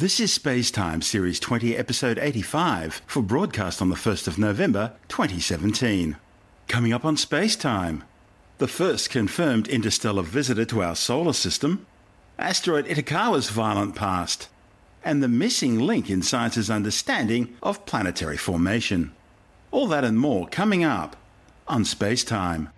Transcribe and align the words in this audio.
This 0.00 0.18
is 0.18 0.32
Space 0.32 0.70
Time 0.70 1.02
Series 1.02 1.38
20, 1.38 1.76
Episode 1.76 2.18
85, 2.18 3.02
for 3.06 3.22
broadcast 3.22 3.82
on 3.82 3.90
the 3.90 3.96
1st 3.96 4.28
of 4.28 4.38
November 4.38 4.94
2017. 5.08 6.16
Coming 6.68 6.94
up 6.94 7.04
on 7.04 7.18
Space 7.18 7.54
Time, 7.54 8.04
the 8.56 8.66
first 8.66 9.10
confirmed 9.10 9.68
interstellar 9.68 10.22
visitor 10.22 10.64
to 10.64 10.82
our 10.82 10.96
solar 10.96 11.34
system, 11.34 11.86
asteroid 12.38 12.86
Itokawa's 12.86 13.50
violent 13.50 13.94
past, 13.94 14.48
and 15.04 15.22
the 15.22 15.28
missing 15.28 15.78
link 15.78 16.08
in 16.08 16.22
science's 16.22 16.70
understanding 16.70 17.54
of 17.62 17.84
planetary 17.84 18.38
formation. 18.38 19.12
All 19.70 19.86
that 19.88 20.02
and 20.02 20.18
more 20.18 20.48
coming 20.48 20.82
up 20.82 21.14
on 21.68 21.84
Space 21.84 22.24
Time. 22.24 22.70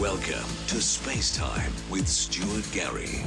Welcome 0.00 0.50
to 0.66 0.82
Space 0.82 1.36
Time 1.36 1.70
with 1.88 2.08
Stuart 2.08 2.68
Gary. 2.72 3.24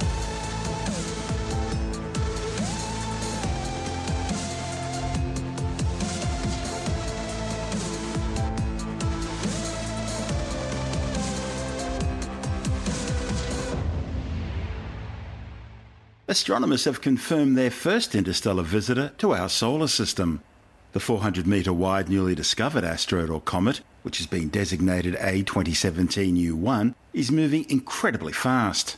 Astronomers 16.30 16.86
have 16.86 17.02
confirmed 17.02 17.58
their 17.58 17.72
first 17.72 18.14
interstellar 18.14 18.62
visitor 18.62 19.14
to 19.18 19.34
our 19.34 19.50
solar 19.50 19.88
system. 19.88 20.44
The 20.92 21.00
400 21.00 21.48
metre 21.48 21.74
wide 21.74 22.08
newly 22.08 22.36
discovered 22.36 22.84
asteroid 22.84 23.32
or 23.32 23.42
comet, 23.42 23.82
which 24.04 24.20
has 24.20 24.28
been 24.28 24.50
designated 24.50 25.16
A2017U1, 25.16 26.94
is 27.14 27.32
moving 27.32 27.68
incredibly 27.68 28.32
fast. 28.32 28.98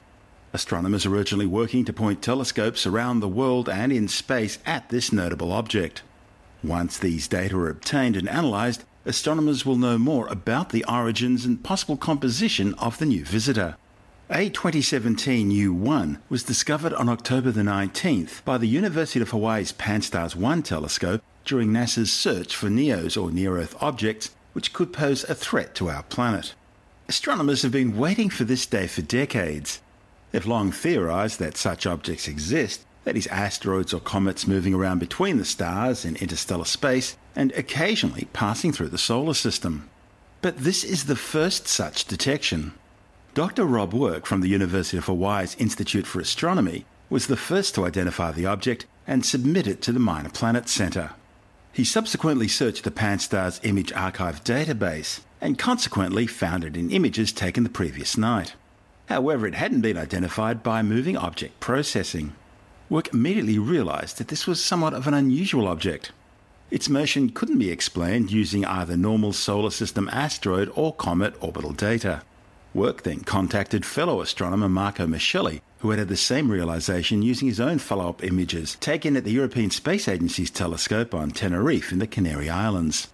Astronomers 0.51 1.05
are 1.05 1.15
urgently 1.15 1.45
working 1.45 1.85
to 1.85 1.93
point 1.93 2.21
telescopes 2.21 2.85
around 2.85 3.21
the 3.21 3.29
world 3.29 3.69
and 3.69 3.93
in 3.93 4.09
space 4.09 4.57
at 4.65 4.89
this 4.89 5.13
notable 5.13 5.53
object. 5.53 6.03
Once 6.61 6.97
these 6.97 7.29
data 7.29 7.55
are 7.55 7.69
obtained 7.69 8.17
and 8.17 8.27
analysed, 8.27 8.83
astronomers 9.05 9.65
will 9.65 9.77
know 9.77 9.97
more 9.97 10.27
about 10.27 10.71
the 10.71 10.83
origins 10.83 11.45
and 11.45 11.63
possible 11.63 11.95
composition 11.95 12.73
of 12.73 12.97
the 12.97 13.05
new 13.05 13.23
visitor. 13.23 13.77
A2017U1 14.31 16.21
was 16.29 16.43
discovered 16.43 16.93
on 16.93 17.09
October 17.09 17.51
the 17.51 17.63
19th 17.63 18.45
by 18.45 18.57
the 18.57 18.65
University 18.65 19.19
of 19.19 19.31
Hawaii's 19.31 19.73
Pan-STARRS 19.73 20.37
1 20.37 20.63
telescope 20.63 21.21
during 21.43 21.71
NASA's 21.71 22.13
search 22.13 22.55
for 22.55 22.69
NEOs 22.69 23.21
or 23.21 23.29
near-Earth 23.29 23.75
objects 23.81 24.33
which 24.53 24.71
could 24.71 24.93
pose 24.93 25.25
a 25.25 25.35
threat 25.35 25.75
to 25.75 25.89
our 25.89 26.03
planet. 26.03 26.55
Astronomers 27.09 27.61
have 27.63 27.73
been 27.73 27.97
waiting 27.97 28.29
for 28.29 28.45
this 28.45 28.65
day 28.65 28.87
for 28.87 29.01
decades. 29.01 29.81
They've 30.31 30.45
long 30.45 30.71
theorized 30.71 31.37
that 31.39 31.57
such 31.57 31.85
objects 31.85 32.29
exist, 32.29 32.85
that 33.03 33.17
is, 33.17 33.27
asteroids 33.27 33.93
or 33.93 33.99
comets 33.99 34.47
moving 34.47 34.73
around 34.73 34.99
between 34.99 35.39
the 35.39 35.45
stars 35.45 36.05
in 36.05 36.15
interstellar 36.15 36.63
space 36.63 37.17
and 37.35 37.51
occasionally 37.51 38.29
passing 38.31 38.71
through 38.71 38.89
the 38.89 38.97
solar 38.97 39.33
system. 39.33 39.89
But 40.41 40.59
this 40.59 40.85
is 40.85 41.07
the 41.07 41.17
first 41.17 41.67
such 41.67 42.05
detection. 42.05 42.75
Dr. 43.33 43.63
Rob 43.63 43.93
Weryk 43.93 44.25
from 44.25 44.41
the 44.41 44.49
University 44.49 44.97
of 44.97 45.05
Hawaii's 45.05 45.55
Institute 45.55 46.05
for 46.05 46.19
Astronomy 46.19 46.83
was 47.09 47.27
the 47.27 47.37
first 47.37 47.73
to 47.75 47.85
identify 47.85 48.29
the 48.29 48.45
object 48.45 48.85
and 49.07 49.25
submit 49.25 49.67
it 49.67 49.81
to 49.83 49.93
the 49.93 50.01
Minor 50.01 50.27
Planet 50.27 50.67
Center. 50.67 51.11
He 51.71 51.85
subsequently 51.85 52.49
searched 52.49 52.83
the 52.83 52.91
Pan-STARRS 52.91 53.61
Image 53.63 53.93
Archive 53.93 54.43
database 54.43 55.21
and 55.39 55.57
consequently 55.57 56.27
found 56.27 56.65
it 56.65 56.75
in 56.75 56.91
images 56.91 57.31
taken 57.31 57.63
the 57.63 57.69
previous 57.69 58.17
night. 58.17 58.55
However, 59.07 59.47
it 59.47 59.55
hadn't 59.55 59.79
been 59.79 59.97
identified 59.97 60.61
by 60.61 60.83
moving 60.83 61.15
object 61.15 61.57
processing. 61.61 62.35
Weryk 62.89 63.13
immediately 63.13 63.57
realized 63.57 64.17
that 64.17 64.27
this 64.27 64.45
was 64.45 64.61
somewhat 64.61 64.93
of 64.93 65.07
an 65.07 65.13
unusual 65.13 65.69
object. 65.69 66.11
Its 66.69 66.89
motion 66.89 67.29
couldn't 67.29 67.59
be 67.59 67.71
explained 67.71 68.29
using 68.29 68.65
either 68.65 68.97
normal 68.97 69.31
solar 69.31 69.71
system 69.71 70.09
asteroid 70.11 70.69
or 70.75 70.93
comet 70.93 71.33
orbital 71.39 71.71
data. 71.71 72.23
Weryk 72.73 73.01
then 73.01 73.21
contacted 73.21 73.85
fellow 73.85 74.21
astronomer 74.21 74.69
Marco 74.69 75.05
Micheli, 75.05 75.61
who 75.79 75.89
had 75.89 75.99
had 75.99 76.07
the 76.07 76.15
same 76.15 76.49
realization 76.49 77.21
using 77.21 77.47
his 77.47 77.59
own 77.59 77.79
follow 77.79 78.07
up 78.07 78.23
images 78.23 78.75
taken 78.75 79.17
at 79.17 79.25
the 79.25 79.31
European 79.31 79.71
Space 79.71 80.07
Agency's 80.07 80.49
telescope 80.49 81.13
on 81.13 81.31
Tenerife 81.31 81.91
in 81.91 81.99
the 81.99 82.07
Canary 82.07 82.49
Islands. 82.49 83.09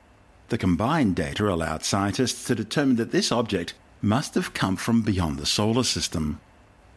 The 0.50 0.58
combined 0.58 1.16
data 1.16 1.50
allowed 1.50 1.84
scientists 1.84 2.46
to 2.46 2.56
determine 2.56 2.98
that 2.98 3.12
this 3.12 3.32
object 3.32 3.74
must 4.02 4.36
have 4.36 4.54
come 4.54 4.76
from 4.76 5.02
beyond 5.02 5.40
the 5.40 5.46
solar 5.46 5.84
system. 5.84 6.40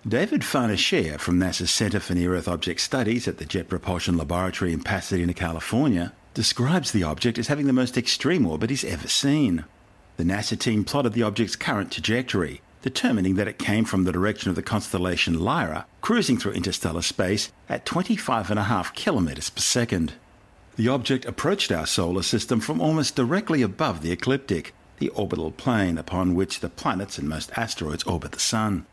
David 0.07 0.43
Farnocchia 0.43 1.19
from 1.19 1.39
NASA's 1.39 1.71
Center 1.71 2.01
for 2.01 2.15
Near 2.15 2.35
Earth 2.35 2.49
Object 2.49 2.81
Studies 2.81 3.27
at 3.27 3.39
the 3.39 3.45
Jet 3.45 3.69
Propulsion 3.69 4.17
Laboratory 4.17 4.73
in 4.73 4.83
Pasadena, 4.83 5.35
California, 5.35 6.13
describes 6.35 6.93
the 6.93 7.03
object 7.03 7.39
as 7.39 7.49
having 7.49 7.67
the 7.67 7.73
most 7.73 7.97
extreme 7.97 8.47
orbit 8.47 8.71
he's 8.71 8.85
ever 8.85 9.09
seen. 9.09 9.65
The 10.21 10.27
NASA 10.27 10.59
team 10.59 10.85
plotted 10.85 11.15
the 11.15 11.23
object's 11.23 11.57
current 11.57 11.91
trajectory, 11.91 12.61
determining 12.83 13.37
that 13.37 13.49
it 13.49 13.59
came 13.59 13.87
from 13.87 14.05
the 14.05 14.13
direction 14.13 14.51
of 14.51 14.55
the 14.55 14.63
constellation 14.63 15.41
Lyra, 15.41 15.87
cruising 16.03 16.37
through 16.37 16.53
interstellar 16.53 17.01
space 17.01 17.51
at 17.71 17.87
25.5 17.87 18.95
kilometers 18.95 19.49
per 19.49 19.63
second. 19.63 20.13
The 20.77 20.89
object 20.89 21.25
approached 21.25 21.73
our 21.73 21.87
solar 21.87 22.23
system 22.23 22.61
from 22.61 22.83
almost 22.83 23.17
directly 23.17 23.63
above 23.63 24.03
the 24.03 24.13
ecliptic, 24.13 24.75
the 24.99 25.09
orbital 25.09 25.53
plane 25.53 25.97
upon 25.97 26.35
which 26.35 26.61
the 26.61 26.69
planets 26.69 27.17
and 27.17 27.27
most 27.27 27.51
asteroids 27.57 28.05
orbit 28.05 28.33
the 28.33 28.41
Sun. 28.41 28.85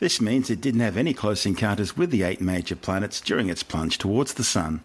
This 0.00 0.20
means 0.20 0.50
it 0.50 0.60
didn't 0.60 0.80
have 0.80 0.98
any 0.98 1.14
close 1.14 1.46
encounters 1.46 1.96
with 1.96 2.10
the 2.10 2.24
eight 2.24 2.42
major 2.42 2.76
planets 2.76 3.22
during 3.22 3.48
its 3.48 3.62
plunge 3.62 3.96
towards 3.96 4.34
the 4.34 4.44
Sun. 4.44 4.82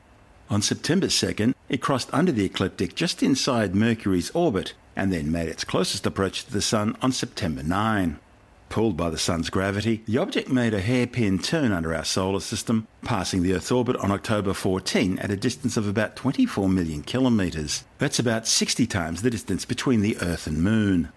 On 0.50 0.62
September 0.62 1.08
2nd, 1.08 1.54
it 1.68 1.82
crossed 1.82 2.10
under 2.14 2.32
the 2.32 2.46
ecliptic 2.46 2.96
just 2.96 3.22
inside 3.22 3.76
Mercury's 3.76 4.32
orbit 4.32 4.76
and 5.00 5.14
then 5.14 5.32
made 5.32 5.48
its 5.48 5.64
closest 5.64 6.06
approach 6.06 6.44
to 6.44 6.52
the 6.52 6.62
Sun 6.62 6.98
on 7.02 7.14
September 7.14 7.64
9. 7.64 8.20
Pulled 8.68 8.98
by 8.98 9.10
the 9.10 9.18
Sun's 9.18 9.50
gravity, 9.50 10.04
the 10.06 10.18
object 10.18 10.50
made 10.50 10.74
a 10.74 10.82
hairpin 10.82 11.40
turn 11.40 11.72
under 11.72 11.96
our 11.96 12.04
solar 12.04 12.42
system, 12.42 12.86
passing 13.02 13.42
the 13.42 13.54
Earth's 13.54 13.72
orbit 13.72 13.96
on 13.96 14.12
October 14.12 14.54
14 14.54 15.18
at 15.20 15.32
a 15.32 15.38
distance 15.38 15.78
of 15.78 15.88
about 15.88 16.18
24 16.18 16.68
million 16.68 17.02
kilometres. 17.02 17.86
That's 17.98 18.20
about 18.20 18.46
60 18.46 18.86
times 18.88 19.22
the 19.22 19.30
distance 19.30 19.64
between 19.64 20.02
the 20.02 20.18
Earth 20.22 20.46
and 20.46 20.62
Moon. 20.62 21.14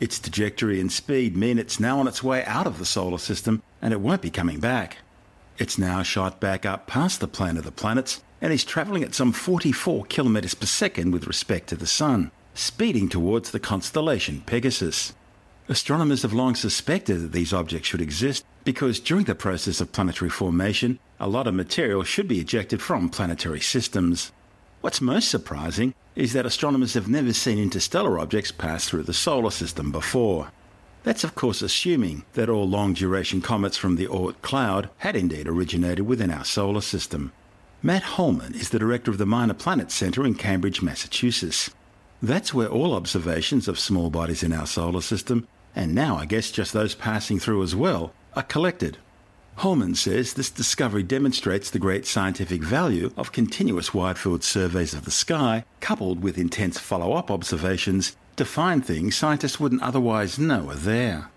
Its 0.00 0.18
trajectory 0.18 0.80
and 0.80 0.90
speed 0.90 1.36
mean 1.36 1.58
it's 1.58 1.78
now 1.78 2.00
on 2.00 2.08
its 2.08 2.24
way 2.24 2.44
out 2.46 2.66
of 2.66 2.78
the 2.78 2.84
solar 2.84 3.18
system 3.18 3.62
and 3.80 3.94
it 3.94 4.00
won't 4.00 4.22
be 4.22 4.30
coming 4.30 4.58
back. 4.58 4.98
It's 5.56 5.78
now 5.78 6.02
shot 6.02 6.40
back 6.40 6.66
up 6.66 6.88
past 6.88 7.20
the 7.20 7.28
plane 7.28 7.56
of 7.56 7.64
the 7.64 7.70
planets 7.70 8.22
and 8.40 8.52
is 8.52 8.64
travelling 8.64 9.04
at 9.04 9.14
some 9.14 9.30
44 9.30 10.06
kilometres 10.06 10.54
per 10.54 10.66
second 10.66 11.12
with 11.12 11.28
respect 11.28 11.68
to 11.68 11.76
the 11.76 11.86
Sun 11.86 12.32
speeding 12.54 13.08
towards 13.08 13.50
the 13.50 13.60
constellation 13.60 14.42
Pegasus. 14.46 15.14
Astronomers 15.68 16.22
have 16.22 16.32
long 16.32 16.54
suspected 16.54 17.20
that 17.20 17.32
these 17.32 17.52
objects 17.52 17.88
should 17.88 18.00
exist 18.00 18.44
because 18.64 19.00
during 19.00 19.24
the 19.24 19.34
process 19.34 19.80
of 19.80 19.92
planetary 19.92 20.30
formation, 20.30 20.98
a 21.18 21.28
lot 21.28 21.46
of 21.46 21.54
material 21.54 22.02
should 22.02 22.26
be 22.26 22.40
ejected 22.40 22.82
from 22.82 23.08
planetary 23.08 23.60
systems. 23.60 24.32
What's 24.80 25.00
most 25.00 25.28
surprising 25.28 25.94
is 26.16 26.32
that 26.32 26.46
astronomers 26.46 26.94
have 26.94 27.08
never 27.08 27.32
seen 27.32 27.58
interstellar 27.58 28.18
objects 28.18 28.50
pass 28.50 28.88
through 28.88 29.04
the 29.04 29.12
solar 29.12 29.50
system 29.50 29.92
before. 29.92 30.50
That's, 31.02 31.24
of 31.24 31.34
course, 31.34 31.62
assuming 31.62 32.24
that 32.34 32.48
all 32.48 32.68
long 32.68 32.92
duration 32.92 33.40
comets 33.40 33.76
from 33.76 33.96
the 33.96 34.06
Oort 34.06 34.42
cloud 34.42 34.90
had 34.98 35.16
indeed 35.16 35.48
originated 35.48 36.06
within 36.06 36.30
our 36.30 36.44
solar 36.44 36.82
system. 36.82 37.32
Matt 37.82 38.02
Holman 38.02 38.54
is 38.54 38.70
the 38.70 38.78
director 38.78 39.10
of 39.10 39.16
the 39.16 39.24
Minor 39.24 39.54
Planet 39.54 39.90
Center 39.90 40.26
in 40.26 40.34
Cambridge, 40.34 40.82
Massachusetts. 40.82 41.70
That's 42.22 42.52
where 42.52 42.68
all 42.68 42.94
observations 42.94 43.66
of 43.66 43.78
small 43.78 44.10
bodies 44.10 44.42
in 44.42 44.52
our 44.52 44.66
solar 44.66 45.00
system, 45.00 45.48
and 45.74 45.94
now 45.94 46.16
I 46.16 46.26
guess 46.26 46.50
just 46.50 46.72
those 46.72 46.94
passing 46.94 47.38
through 47.38 47.62
as 47.62 47.74
well, 47.74 48.12
are 48.34 48.42
collected. 48.42 48.98
Holman 49.56 49.94
says 49.94 50.34
this 50.34 50.50
discovery 50.50 51.02
demonstrates 51.02 51.70
the 51.70 51.78
great 51.78 52.06
scientific 52.06 52.62
value 52.62 53.12
of 53.16 53.32
continuous 53.32 53.94
wide 53.94 54.18
field 54.18 54.44
surveys 54.44 54.94
of 54.94 55.04
the 55.04 55.10
sky, 55.10 55.64
coupled 55.80 56.22
with 56.22 56.38
intense 56.38 56.78
follow 56.78 57.14
up 57.14 57.30
observations 57.30 58.16
to 58.36 58.44
find 58.44 58.84
things 58.84 59.16
scientists 59.16 59.58
wouldn't 59.58 59.82
otherwise 59.82 60.38
know 60.38 60.70
are 60.70 60.74
there. 60.74 61.30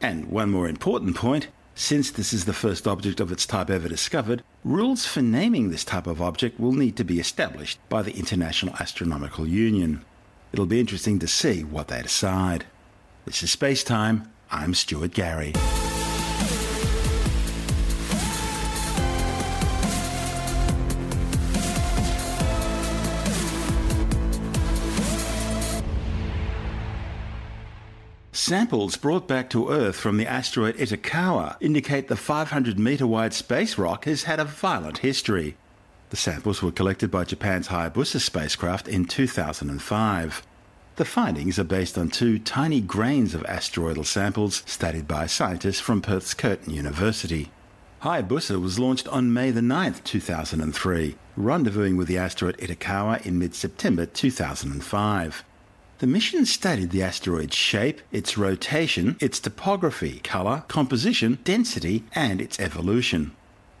And 0.00 0.26
one 0.26 0.50
more 0.50 0.68
important 0.68 1.16
point 1.16 1.48
since 1.78 2.10
this 2.10 2.32
is 2.32 2.46
the 2.46 2.54
first 2.54 2.88
object 2.88 3.20
of 3.20 3.30
its 3.30 3.44
type 3.44 3.68
ever 3.68 3.86
discovered, 3.86 4.42
rules 4.64 5.04
for 5.04 5.20
naming 5.20 5.68
this 5.68 5.84
type 5.84 6.06
of 6.06 6.22
object 6.22 6.58
will 6.58 6.72
need 6.72 6.96
to 6.96 7.04
be 7.04 7.20
established 7.20 7.78
by 7.90 8.00
the 8.00 8.16
International 8.16 8.74
Astronomical 8.76 9.46
Union. 9.46 10.02
It'll 10.52 10.66
be 10.66 10.80
interesting 10.80 11.18
to 11.18 11.28
see 11.28 11.64
what 11.64 11.88
they 11.88 12.02
decide. 12.02 12.66
This 13.24 13.42
is 13.42 13.50
Space 13.50 13.82
Time. 13.82 14.30
I'm 14.50 14.74
Stuart 14.74 15.12
Gary. 15.12 15.52
Samples 28.32 28.96
brought 28.96 29.26
back 29.26 29.50
to 29.50 29.70
Earth 29.70 29.96
from 29.96 30.18
the 30.18 30.26
asteroid 30.28 30.76
Itokawa 30.76 31.56
indicate 31.60 32.06
the 32.06 32.14
500 32.14 32.78
metre 32.78 33.04
wide 33.04 33.34
space 33.34 33.76
rock 33.76 34.04
has 34.04 34.22
had 34.22 34.38
a 34.38 34.44
violent 34.44 34.98
history. 34.98 35.56
The 36.10 36.16
samples 36.16 36.62
were 36.62 36.70
collected 36.70 37.10
by 37.10 37.24
Japan's 37.24 37.68
Hayabusa 37.68 38.20
spacecraft 38.20 38.86
in 38.86 39.06
2005. 39.06 40.46
The 40.96 41.04
findings 41.04 41.58
are 41.58 41.64
based 41.64 41.98
on 41.98 42.10
two 42.10 42.38
tiny 42.38 42.80
grains 42.80 43.34
of 43.34 43.44
asteroidal 43.44 44.04
samples 44.04 44.62
studied 44.66 45.08
by 45.08 45.26
scientists 45.26 45.80
from 45.80 46.00
Perth's 46.00 46.32
Curtin 46.32 46.72
University. 46.72 47.50
Hayabusa 48.02 48.60
was 48.60 48.78
launched 48.78 49.08
on 49.08 49.32
May 49.32 49.50
9, 49.50 49.94
2003, 50.04 51.16
rendezvousing 51.36 51.96
with 51.96 52.06
the 52.06 52.18
asteroid 52.18 52.56
Itokawa 52.58 53.26
in 53.26 53.38
mid 53.38 53.54
September 53.54 54.06
2005. 54.06 55.44
The 55.98 56.06
mission 56.06 56.46
studied 56.46 56.90
the 56.90 57.02
asteroid's 57.02 57.56
shape, 57.56 58.00
its 58.12 58.38
rotation, 58.38 59.16
its 59.18 59.40
topography, 59.40 60.20
colour, 60.22 60.62
composition, 60.68 61.38
density, 61.42 62.04
and 62.14 62.40
its 62.40 62.60
evolution. 62.60 63.32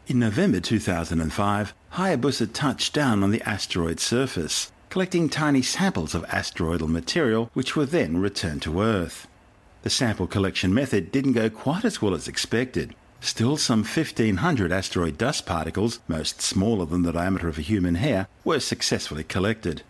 In 0.08 0.20
November 0.20 0.60
2005, 0.60 1.74
Hayabusa 1.94 2.52
touched 2.52 2.92
down 2.92 3.24
on 3.24 3.32
the 3.32 3.42
asteroid's 3.42 4.04
surface, 4.04 4.70
collecting 4.88 5.28
tiny 5.28 5.62
samples 5.62 6.14
of 6.14 6.24
asteroidal 6.28 6.86
material 6.86 7.50
which 7.54 7.74
were 7.74 7.86
then 7.86 8.18
returned 8.18 8.62
to 8.62 8.80
Earth. 8.80 9.26
The 9.82 9.90
sample 9.90 10.28
collection 10.28 10.72
method 10.72 11.10
didn't 11.10 11.32
go 11.32 11.50
quite 11.50 11.84
as 11.84 12.00
well 12.00 12.14
as 12.14 12.28
expected. 12.28 12.94
Still, 13.20 13.56
some 13.56 13.80
1,500 13.80 14.70
asteroid 14.70 15.18
dust 15.18 15.44
particles, 15.44 15.98
most 16.06 16.40
smaller 16.40 16.86
than 16.86 17.02
the 17.02 17.12
diameter 17.12 17.48
of 17.48 17.58
a 17.58 17.62
human 17.62 17.96
hair, 17.96 18.28
were 18.44 18.60
successfully 18.60 19.24
collected. 19.24 19.82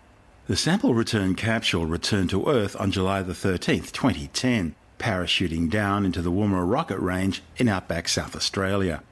The 0.46 0.56
sample 0.56 0.94
return 0.94 1.34
capsule 1.34 1.84
returned 1.84 2.30
to 2.30 2.48
Earth 2.48 2.74
on 2.80 2.90
July 2.90 3.22
13, 3.22 3.82
2010, 3.82 4.74
parachuting 4.98 5.68
down 5.68 6.06
into 6.06 6.22
the 6.22 6.32
Woomera 6.32 6.66
rocket 6.66 7.00
range 7.00 7.42
in 7.58 7.68
outback 7.68 8.08
South 8.08 8.34
Australia. 8.34 9.02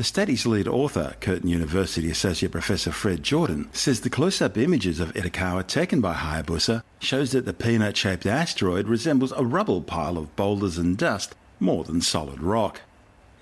The 0.00 0.04
study's 0.04 0.46
lead 0.46 0.66
author, 0.66 1.14
Curtin 1.20 1.50
University 1.50 2.10
Associate 2.10 2.50
Professor 2.50 2.90
Fred 2.90 3.22
Jourdan, 3.22 3.68
says 3.76 4.00
the 4.00 4.08
close-up 4.08 4.56
images 4.56 4.98
of 4.98 5.12
Itokawa 5.12 5.66
taken 5.66 6.00
by 6.00 6.14
Hayabusa 6.14 6.82
shows 7.00 7.32
that 7.32 7.44
the 7.44 7.52
peanut-shaped 7.52 8.24
asteroid 8.24 8.88
resembles 8.88 9.32
a 9.32 9.44
rubble 9.44 9.82
pile 9.82 10.16
of 10.16 10.34
boulders 10.36 10.78
and 10.78 10.96
dust 10.96 11.34
more 11.60 11.84
than 11.84 12.00
solid 12.00 12.40
rock. 12.40 12.80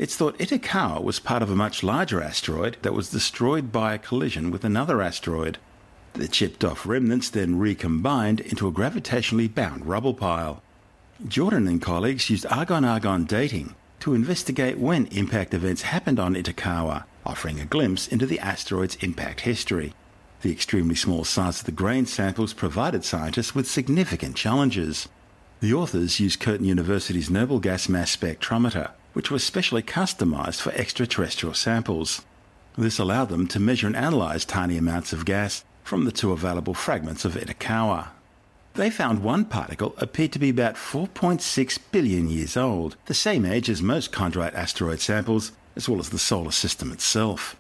It's 0.00 0.16
thought 0.16 0.37
Itokawa 0.38 1.00
was 1.00 1.20
part 1.20 1.43
of 1.44 1.50
a 1.52 1.55
much 1.55 1.84
larger 1.84 2.20
asteroid 2.20 2.76
that 2.82 2.93
was 2.93 3.12
destroyed 3.12 3.70
by 3.70 3.94
a 3.94 3.99
collision 3.99 4.50
with 4.50 4.64
another 4.64 5.00
asteroid. 5.00 5.58
The 6.14 6.26
chipped 6.26 6.64
off 6.64 6.87
remnants 6.87 7.31
then 7.31 7.60
recombined 7.60 8.40
into 8.40 8.66
a 8.66 8.72
gravitationally 8.72 9.55
bound 9.55 9.87
rubble 9.87 10.14
pile. 10.14 10.60
Jourdan 11.25 11.69
and 11.69 11.81
colleagues 11.81 12.28
used 12.28 12.46
argon 12.46 12.84
argon 12.84 13.26
dating 13.26 13.76
to 14.00 14.15
investigate 14.15 14.79
when 14.79 15.06
impact 15.06 15.55
events 15.55 15.83
happened 15.83 16.19
on 16.19 16.35
Itokawa, 16.35 17.05
offering 17.25 17.61
a 17.61 17.65
glimpse 17.65 18.09
into 18.09 18.27
the 18.27 18.39
asteroid's 18.39 18.97
impact 18.97 19.41
history. 19.41 19.95
The 20.43 20.53
extremely 20.53 20.95
small 20.95 21.25
size 21.25 21.61
of 21.61 21.67
the 21.67 21.73
grain 21.73 22.06
samples 22.06 22.53
provided 22.53 23.05
scientists 23.05 23.55
with 23.55 23.69
significant 23.69 24.37
challenges. 24.37 25.09
The 25.61 25.75
authors 25.75 26.21
used 26.21 26.39
Curtin 26.39 26.65
University's 26.65 27.29
noble 27.29 27.59
gas 27.59 27.89
mass 27.89 28.17
spectrometer, 28.17 28.93
which 29.15 29.31
was 29.31 29.43
specially 29.43 29.83
customized 29.83 30.61
for 30.61 30.71
extraterrestrial 30.73 31.55
samples. 31.55 32.23
This 32.77 33.01
allowed 33.01 33.31
them 33.31 33.49
to 33.49 33.59
measure 33.59 33.89
and 33.89 33.97
analyze 33.97 34.44
tiny 34.44 34.77
amounts 34.77 35.12
of 35.12 35.25
gas 35.25 35.65
from 35.83 36.05
the 36.05 36.12
two 36.12 36.31
available 36.31 36.75
fragments 36.75 37.25
of 37.25 37.35
Itokawa. 37.35 38.11
They 38.79 38.91
found 38.91 39.25
one 39.25 39.45
particle 39.45 39.93
appeared 39.99 40.31
to 40.35 40.39
be 40.39 40.51
about 40.51 40.77
4.6 40.77 41.79
billion 41.91 42.31
years 42.31 42.57
old, 42.57 42.95
the 43.07 43.13
same 43.13 43.45
age 43.45 43.69
as 43.69 43.83
most 43.83 44.13
chondrite 44.13 44.55
asteroid 44.55 45.01
samples, 45.01 45.51
as 45.75 45.89
well 45.89 45.99
as 45.99 46.11
the 46.11 46.19
solar 46.21 46.53
system 46.53 46.93
itself. 46.93 47.57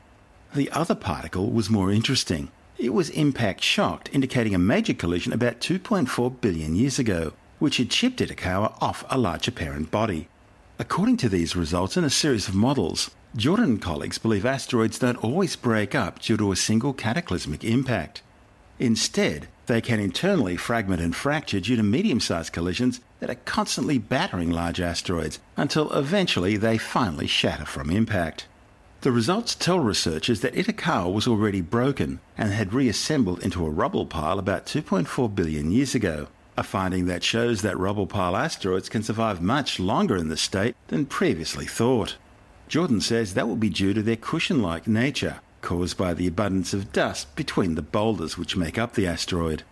The 0.54 0.70
other 0.70 0.94
particle 0.94 1.50
was 1.50 1.68
more 1.68 1.90
interesting. 1.90 2.52
It 2.78 2.94
was 2.94 3.10
impact 3.10 3.64
shocked, 3.64 4.08
indicating 4.12 4.54
a 4.54 4.60
major 4.60 4.94
collision 4.94 5.32
about 5.32 5.58
2.4 5.58 6.40
billion 6.40 6.76
years 6.76 7.00
ago, 7.00 7.32
which 7.58 7.78
had 7.78 7.90
chipped 7.90 8.20
Itokawa 8.20 8.80
off 8.80 9.04
a 9.10 9.18
larger 9.18 9.50
parent 9.50 9.90
body. 9.90 10.28
According 10.78 11.16
to 11.16 11.28
these 11.28 11.56
results 11.56 11.96
in 11.96 12.04
a 12.04 12.10
series 12.10 12.46
of 12.46 12.54
models, 12.54 13.10
Jourdan 13.36 13.64
and 13.64 13.82
colleagues 13.82 14.18
believe 14.18 14.46
asteroids 14.46 15.00
don't 15.00 15.24
always 15.24 15.56
break 15.56 15.96
up 15.96 16.20
due 16.20 16.36
to 16.36 16.52
a 16.52 16.56
single 16.56 16.92
cataclysmic 16.92 17.64
impact. 17.64 18.22
Instead, 18.78 19.48
they 19.68 19.80
can 19.80 20.00
internally 20.00 20.56
fragment 20.56 21.00
and 21.00 21.14
fracture 21.14 21.60
due 21.60 21.76
to 21.76 21.82
medium 21.82 22.18
sized 22.18 22.52
collisions 22.52 23.00
that 23.20 23.30
are 23.30 23.36
constantly 23.44 23.98
battering 23.98 24.50
large 24.50 24.80
asteroids 24.80 25.38
until 25.56 25.92
eventually 25.92 26.56
they 26.56 26.76
finally 26.76 27.26
shatter 27.26 27.64
from 27.64 27.90
impact. 27.90 28.48
The 29.02 29.12
results 29.12 29.54
tell 29.54 29.78
researchers 29.78 30.40
that 30.40 30.54
Itokawa 30.54 31.12
was 31.12 31.28
already 31.28 31.60
broken 31.60 32.18
and 32.36 32.52
had 32.52 32.74
reassembled 32.74 33.44
into 33.44 33.64
a 33.64 33.70
rubble 33.70 34.06
pile 34.06 34.40
about 34.40 34.66
2.4 34.66 35.32
billion 35.32 35.70
years 35.70 35.94
ago, 35.94 36.26
a 36.56 36.64
finding 36.64 37.06
that 37.06 37.22
shows 37.22 37.62
that 37.62 37.78
rubble 37.78 38.08
pile 38.08 38.36
asteroids 38.36 38.88
can 38.88 39.04
survive 39.04 39.40
much 39.40 39.78
longer 39.78 40.16
in 40.16 40.28
this 40.28 40.42
state 40.42 40.74
than 40.88 41.06
previously 41.06 41.64
thought. 41.64 42.16
Jourdan 42.68 43.00
says 43.00 43.34
that 43.34 43.46
will 43.46 43.56
be 43.56 43.70
due 43.70 43.94
to 43.94 44.02
their 44.02 44.16
cushion 44.16 44.60
like 44.60 44.88
nature, 44.88 45.40
caused 45.62 45.96
by 45.96 46.14
the 46.14 46.26
abundance 46.26 46.72
of 46.72 46.92
dust 46.92 47.34
between 47.36 47.74
the 47.74 47.82
boulders 47.82 48.36
which 48.38 48.56
make 48.56 48.78
up 48.78 48.94
the 48.94 49.06
asteroid. 49.06 49.62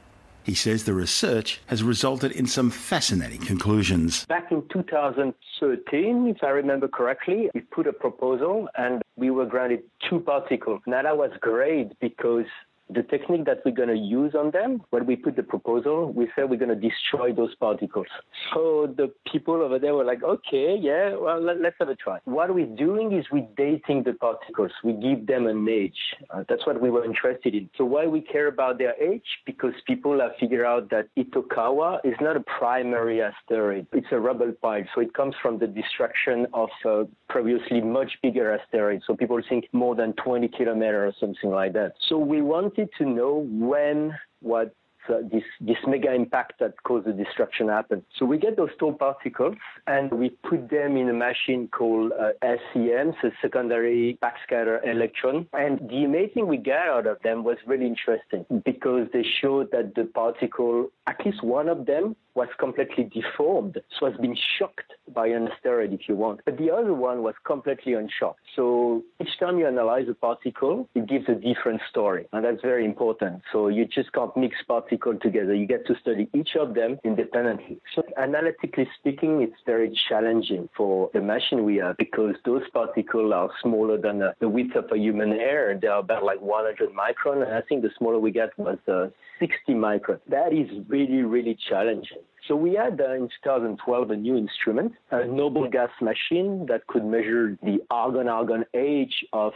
He 0.46 0.54
says 0.54 0.84
the 0.84 0.94
research 0.94 1.60
has 1.66 1.82
resulted 1.82 2.30
in 2.30 2.46
some 2.46 2.70
fascinating 2.70 3.40
conclusions. 3.40 4.24
Back 4.26 4.52
in 4.52 4.62
2013, 4.72 6.28
if 6.28 6.44
I 6.44 6.50
remember 6.50 6.86
correctly, 6.86 7.50
we 7.52 7.62
put 7.62 7.88
a 7.88 7.92
proposal 7.92 8.68
and 8.78 9.02
we 9.16 9.30
were 9.30 9.46
granted 9.46 9.82
two 10.08 10.20
particles. 10.20 10.82
Now 10.86 11.02
that 11.02 11.16
was 11.16 11.32
great 11.40 11.98
because 11.98 12.46
the 12.88 13.02
technique 13.02 13.44
that 13.46 13.62
we're 13.64 13.72
going 13.72 13.88
to 13.88 13.96
use 13.96 14.34
on 14.34 14.50
them, 14.52 14.82
when 14.90 15.06
we 15.06 15.16
put 15.16 15.34
the 15.34 15.42
proposal, 15.42 16.12
we 16.12 16.28
said 16.34 16.48
we're 16.48 16.56
going 16.56 16.68
to 16.68 16.88
destroy 16.88 17.32
those 17.32 17.54
particles. 17.56 18.06
So 18.54 18.92
the 18.96 19.12
people 19.30 19.54
over 19.54 19.78
there 19.78 19.94
were 19.94 20.04
like, 20.04 20.22
okay, 20.22 20.76
yeah, 20.80 21.16
well, 21.16 21.40
let, 21.42 21.56
us 21.64 21.72
have 21.80 21.88
a 21.88 21.96
try. 21.96 22.20
What 22.24 22.54
we're 22.54 22.66
doing 22.66 23.12
is 23.12 23.26
we're 23.32 23.48
dating 23.56 24.04
the 24.04 24.12
particles. 24.12 24.70
We 24.84 24.92
give 24.92 25.26
them 25.26 25.46
an 25.46 25.68
age. 25.68 25.98
Uh, 26.30 26.44
that's 26.48 26.64
what 26.64 26.80
we 26.80 26.90
were 26.90 27.04
interested 27.04 27.54
in. 27.54 27.68
So 27.76 27.84
why 27.84 28.06
we 28.06 28.20
care 28.20 28.46
about 28.46 28.78
their 28.78 28.94
age? 29.02 29.26
Because 29.44 29.74
people 29.86 30.20
have 30.20 30.32
figured 30.38 30.64
out 30.64 30.88
that 30.90 31.08
Itokawa 31.16 32.00
is 32.04 32.14
not 32.20 32.36
a 32.36 32.44
primary 32.58 33.20
asteroid. 33.20 33.86
It's 33.92 34.06
a 34.12 34.20
rubble 34.20 34.52
pile. 34.62 34.84
So 34.94 35.00
it 35.00 35.12
comes 35.14 35.34
from 35.42 35.58
the 35.58 35.66
destruction 35.66 36.46
of 36.54 36.68
a 36.84 37.04
previously 37.28 37.80
much 37.80 38.12
bigger 38.22 38.56
asteroid. 38.56 39.02
So 39.06 39.16
people 39.16 39.40
think 39.48 39.64
more 39.72 39.96
than 39.96 40.12
20 40.14 40.48
kilometers 40.48 41.14
or 41.20 41.26
something 41.26 41.50
like 41.50 41.72
that. 41.72 41.94
So 42.08 42.18
we 42.18 42.42
want 42.42 42.75
to 42.98 43.04
know 43.04 43.46
when 43.48 44.14
what 44.40 44.74
uh, 45.08 45.18
this, 45.30 45.44
this 45.60 45.76
mega 45.86 46.12
impact 46.12 46.54
that 46.58 46.74
caused 46.82 47.06
the 47.06 47.12
destruction 47.12 47.68
happened. 47.68 48.02
So 48.18 48.26
we 48.26 48.38
get 48.38 48.56
those 48.56 48.70
two 48.78 48.92
particles 48.98 49.56
and 49.86 50.10
we 50.10 50.30
put 50.30 50.68
them 50.70 50.96
in 50.96 51.08
a 51.08 51.12
machine 51.12 51.68
called 51.68 52.12
uh, 52.12 52.30
SEM, 52.42 53.14
so 53.22 53.30
secondary 53.40 54.18
backscatter 54.22 54.86
electron. 54.86 55.46
And 55.52 55.78
the 55.88 56.04
amazing 56.04 56.48
we 56.48 56.56
got 56.56 56.88
out 56.88 57.06
of 57.06 57.22
them 57.22 57.44
was 57.44 57.56
really 57.66 57.86
interesting 57.86 58.44
because 58.64 59.08
they 59.12 59.24
showed 59.40 59.70
that 59.72 59.94
the 59.94 60.04
particle, 60.04 60.88
at 61.06 61.24
least 61.24 61.42
one 61.42 61.68
of 61.68 61.86
them, 61.86 62.16
was 62.36 62.48
completely 62.58 63.04
deformed, 63.04 63.80
so 63.98 64.06
has 64.06 64.16
been 64.20 64.36
shocked 64.58 64.92
by 65.14 65.26
an 65.26 65.48
asteroid, 65.48 65.92
if 65.92 66.08
you 66.08 66.14
want. 66.14 66.40
But 66.44 66.58
the 66.58 66.70
other 66.70 66.92
one 66.92 67.22
was 67.22 67.34
completely 67.44 67.94
unshocked. 67.94 68.40
So 68.54 69.02
each 69.20 69.38
time 69.40 69.58
you 69.58 69.66
analyze 69.66 70.06
a 70.10 70.14
particle, 70.14 70.88
it 70.94 71.08
gives 71.08 71.28
a 71.28 71.34
different 71.34 71.80
story, 71.88 72.28
and 72.32 72.44
that's 72.44 72.60
very 72.60 72.84
important. 72.84 73.42
So 73.52 73.68
you 73.68 73.86
just 73.86 74.12
can't 74.12 74.36
mix 74.36 74.56
particles 74.68 75.16
together. 75.22 75.54
You 75.54 75.66
get 75.66 75.86
to 75.86 75.94
study 76.00 76.28
each 76.34 76.50
of 76.60 76.74
them 76.74 76.98
independently. 77.04 77.80
So 77.94 78.02
analytically 78.18 78.86
speaking, 78.98 79.40
it's 79.40 79.60
very 79.64 79.98
challenging 80.08 80.68
for 80.76 81.10
the 81.14 81.22
machine 81.22 81.64
we 81.64 81.76
have 81.76 81.96
because 81.96 82.34
those 82.44 82.62
particles 82.72 83.32
are 83.32 83.50
smaller 83.62 83.98
than 83.98 84.22
the 84.40 84.48
width 84.48 84.76
of 84.76 84.84
a 84.92 84.98
human 84.98 85.30
hair. 85.30 85.78
They 85.80 85.88
are 85.88 86.00
about 86.00 86.22
like 86.22 86.40
100 86.42 86.90
micron, 86.90 87.46
and 87.46 87.54
I 87.54 87.62
think 87.62 87.80
the 87.82 87.90
smaller 87.96 88.18
we 88.18 88.30
get 88.30 88.50
was 88.58 88.78
uh, 88.86 89.08
60 89.38 89.74
micron. 89.74 90.20
That 90.28 90.52
is 90.52 90.68
really, 90.88 91.22
really 91.22 91.56
challenging. 91.68 92.22
So 92.48 92.54
we 92.54 92.74
had 92.74 93.00
uh, 93.00 93.14
in 93.14 93.28
2012 93.42 94.10
a 94.10 94.16
new 94.16 94.36
instrument, 94.36 94.92
a 95.10 95.24
noble 95.24 95.68
gas 95.68 95.90
machine 96.00 96.66
that 96.68 96.86
could 96.86 97.04
measure 97.04 97.58
the 97.62 97.78
argon-argon 97.90 98.64
age 98.74 99.24
of 99.32 99.52